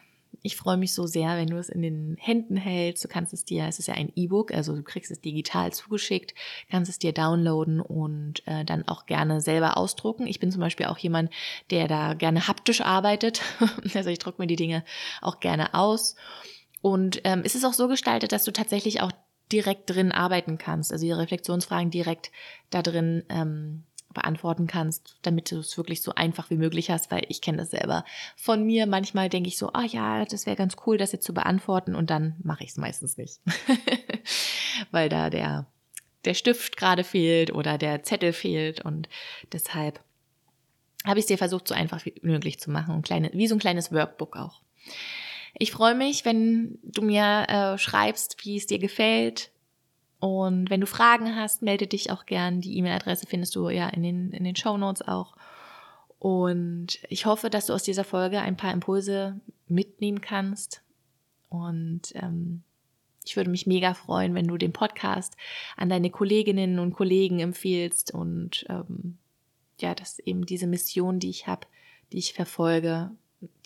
ich 0.44 0.56
freue 0.56 0.76
mich 0.76 0.92
so 0.92 1.06
sehr, 1.06 1.38
wenn 1.38 1.48
du 1.48 1.56
es 1.56 1.70
in 1.70 1.80
den 1.80 2.18
Händen 2.20 2.58
hältst. 2.58 3.02
Du 3.02 3.08
kannst 3.08 3.32
es 3.32 3.46
dir, 3.46 3.66
es 3.66 3.78
ist 3.78 3.88
ja 3.88 3.94
ein 3.94 4.12
E-Book, 4.14 4.52
also 4.52 4.76
du 4.76 4.82
kriegst 4.82 5.10
es 5.10 5.22
digital 5.22 5.72
zugeschickt, 5.72 6.34
kannst 6.70 6.90
es 6.90 6.98
dir 6.98 7.14
downloaden 7.14 7.80
und 7.80 8.46
äh, 8.46 8.62
dann 8.62 8.86
auch 8.86 9.06
gerne 9.06 9.40
selber 9.40 9.78
ausdrucken. 9.78 10.26
Ich 10.26 10.40
bin 10.40 10.52
zum 10.52 10.60
Beispiel 10.60 10.84
auch 10.84 10.98
jemand, 10.98 11.30
der 11.70 11.88
da 11.88 12.12
gerne 12.12 12.46
haptisch 12.46 12.82
arbeitet. 12.82 13.40
also 13.94 14.10
ich 14.10 14.18
drucke 14.18 14.42
mir 14.42 14.46
die 14.46 14.56
Dinge 14.56 14.84
auch 15.22 15.40
gerne 15.40 15.72
aus. 15.72 16.14
Und 16.82 17.22
ähm, 17.24 17.40
es 17.42 17.54
ist 17.54 17.64
auch 17.64 17.72
so 17.72 17.88
gestaltet, 17.88 18.32
dass 18.32 18.44
du 18.44 18.52
tatsächlich 18.52 19.00
auch 19.00 19.12
direkt 19.50 19.88
drin 19.88 20.12
arbeiten 20.12 20.58
kannst, 20.58 20.92
also 20.92 21.06
die 21.06 21.12
Reflexionsfragen 21.12 21.90
direkt 21.90 22.30
da 22.68 22.82
drin 22.82 23.24
ähm, 23.30 23.84
beantworten 24.14 24.66
kannst, 24.66 25.16
damit 25.22 25.50
du 25.50 25.58
es 25.58 25.76
wirklich 25.76 26.02
so 26.02 26.14
einfach 26.14 26.50
wie 26.50 26.56
möglich 26.56 26.90
hast, 26.90 27.10
weil 27.10 27.24
ich 27.28 27.40
kenne 27.40 27.58
das 27.58 27.70
selber 27.70 28.04
von 28.36 28.64
mir. 28.64 28.86
Manchmal 28.86 29.28
denke 29.28 29.48
ich 29.48 29.58
so, 29.58 29.72
ah 29.72 29.84
ja, 29.84 30.24
das 30.24 30.46
wäre 30.46 30.56
ganz 30.56 30.76
cool, 30.86 30.96
das 30.96 31.12
jetzt 31.12 31.26
zu 31.26 31.34
beantworten 31.34 31.94
und 31.94 32.10
dann 32.10 32.36
mache 32.42 32.64
ich 32.64 32.70
es 32.70 32.76
meistens 32.76 33.16
nicht, 33.16 33.40
weil 34.90 35.08
da 35.08 35.30
der 35.30 35.66
der 36.24 36.34
Stift 36.34 36.78
gerade 36.78 37.04
fehlt 37.04 37.52
oder 37.52 37.76
der 37.76 38.02
Zettel 38.02 38.32
fehlt 38.32 38.80
und 38.80 39.10
deshalb 39.52 40.00
habe 41.04 41.18
ich 41.18 41.24
es 41.24 41.26
dir 41.26 41.38
versucht, 41.38 41.68
so 41.68 41.74
einfach 41.74 42.04
wie 42.06 42.14
möglich 42.22 42.58
zu 42.58 42.70
machen, 42.70 43.02
kleine, 43.02 43.30
wie 43.34 43.46
so 43.46 43.54
ein 43.54 43.60
kleines 43.60 43.92
Workbook 43.92 44.36
auch. 44.36 44.62
Ich 45.56 45.70
freue 45.70 45.94
mich, 45.94 46.24
wenn 46.24 46.78
du 46.82 47.02
mir 47.02 47.46
äh, 47.48 47.78
schreibst, 47.78 48.44
wie 48.44 48.56
es 48.56 48.66
dir 48.66 48.78
gefällt, 48.78 49.50
und 50.24 50.70
wenn 50.70 50.80
du 50.80 50.86
Fragen 50.86 51.36
hast, 51.36 51.60
melde 51.60 51.86
dich 51.86 52.10
auch 52.10 52.24
gern. 52.24 52.62
Die 52.62 52.78
E-Mail-Adresse 52.78 53.26
findest 53.26 53.54
du 53.56 53.68
ja 53.68 53.90
in 53.90 54.02
den, 54.02 54.32
in 54.32 54.44
den 54.44 54.56
Show 54.56 54.78
Notes 54.78 55.06
auch. 55.06 55.36
Und 56.18 56.98
ich 57.10 57.26
hoffe, 57.26 57.50
dass 57.50 57.66
du 57.66 57.74
aus 57.74 57.82
dieser 57.82 58.04
Folge 58.04 58.40
ein 58.40 58.56
paar 58.56 58.72
Impulse 58.72 59.38
mitnehmen 59.68 60.22
kannst. 60.22 60.80
Und 61.50 62.14
ähm, 62.14 62.62
ich 63.22 63.36
würde 63.36 63.50
mich 63.50 63.66
mega 63.66 63.92
freuen, 63.92 64.34
wenn 64.34 64.46
du 64.48 64.56
den 64.56 64.72
Podcast 64.72 65.36
an 65.76 65.90
deine 65.90 66.08
Kolleginnen 66.08 66.78
und 66.78 66.94
Kollegen 66.94 67.40
empfiehlst 67.40 68.14
und 68.14 68.64
ähm, 68.70 69.18
ja, 69.78 69.94
dass 69.94 70.20
eben 70.20 70.46
diese 70.46 70.66
Mission, 70.66 71.18
die 71.18 71.28
ich 71.28 71.48
habe, 71.48 71.66
die 72.12 72.18
ich 72.18 72.32
verfolge, 72.32 73.10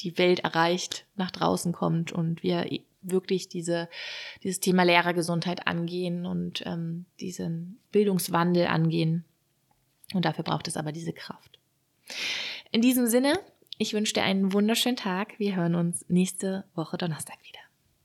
die 0.00 0.18
Welt 0.18 0.40
erreicht, 0.40 1.06
nach 1.14 1.30
draußen 1.30 1.72
kommt 1.72 2.10
und 2.10 2.42
wir 2.42 2.66
wirklich 3.02 3.48
diese, 3.48 3.88
dieses 4.42 4.60
Thema 4.60 4.82
Lehrergesundheit 4.82 5.66
angehen 5.66 6.26
und 6.26 6.62
ähm, 6.66 7.06
diesen 7.20 7.78
Bildungswandel 7.92 8.66
angehen. 8.66 9.24
Und 10.14 10.24
dafür 10.24 10.44
braucht 10.44 10.68
es 10.68 10.76
aber 10.76 10.92
diese 10.92 11.12
Kraft. 11.12 11.58
In 12.70 12.82
diesem 12.82 13.06
Sinne, 13.06 13.38
ich 13.78 13.92
wünsche 13.92 14.14
dir 14.14 14.22
einen 14.22 14.52
wunderschönen 14.52 14.96
Tag. 14.96 15.38
Wir 15.38 15.56
hören 15.56 15.74
uns 15.74 16.04
nächste 16.08 16.64
Woche 16.74 16.98
Donnerstag 16.98 17.36
wieder. 17.44 17.60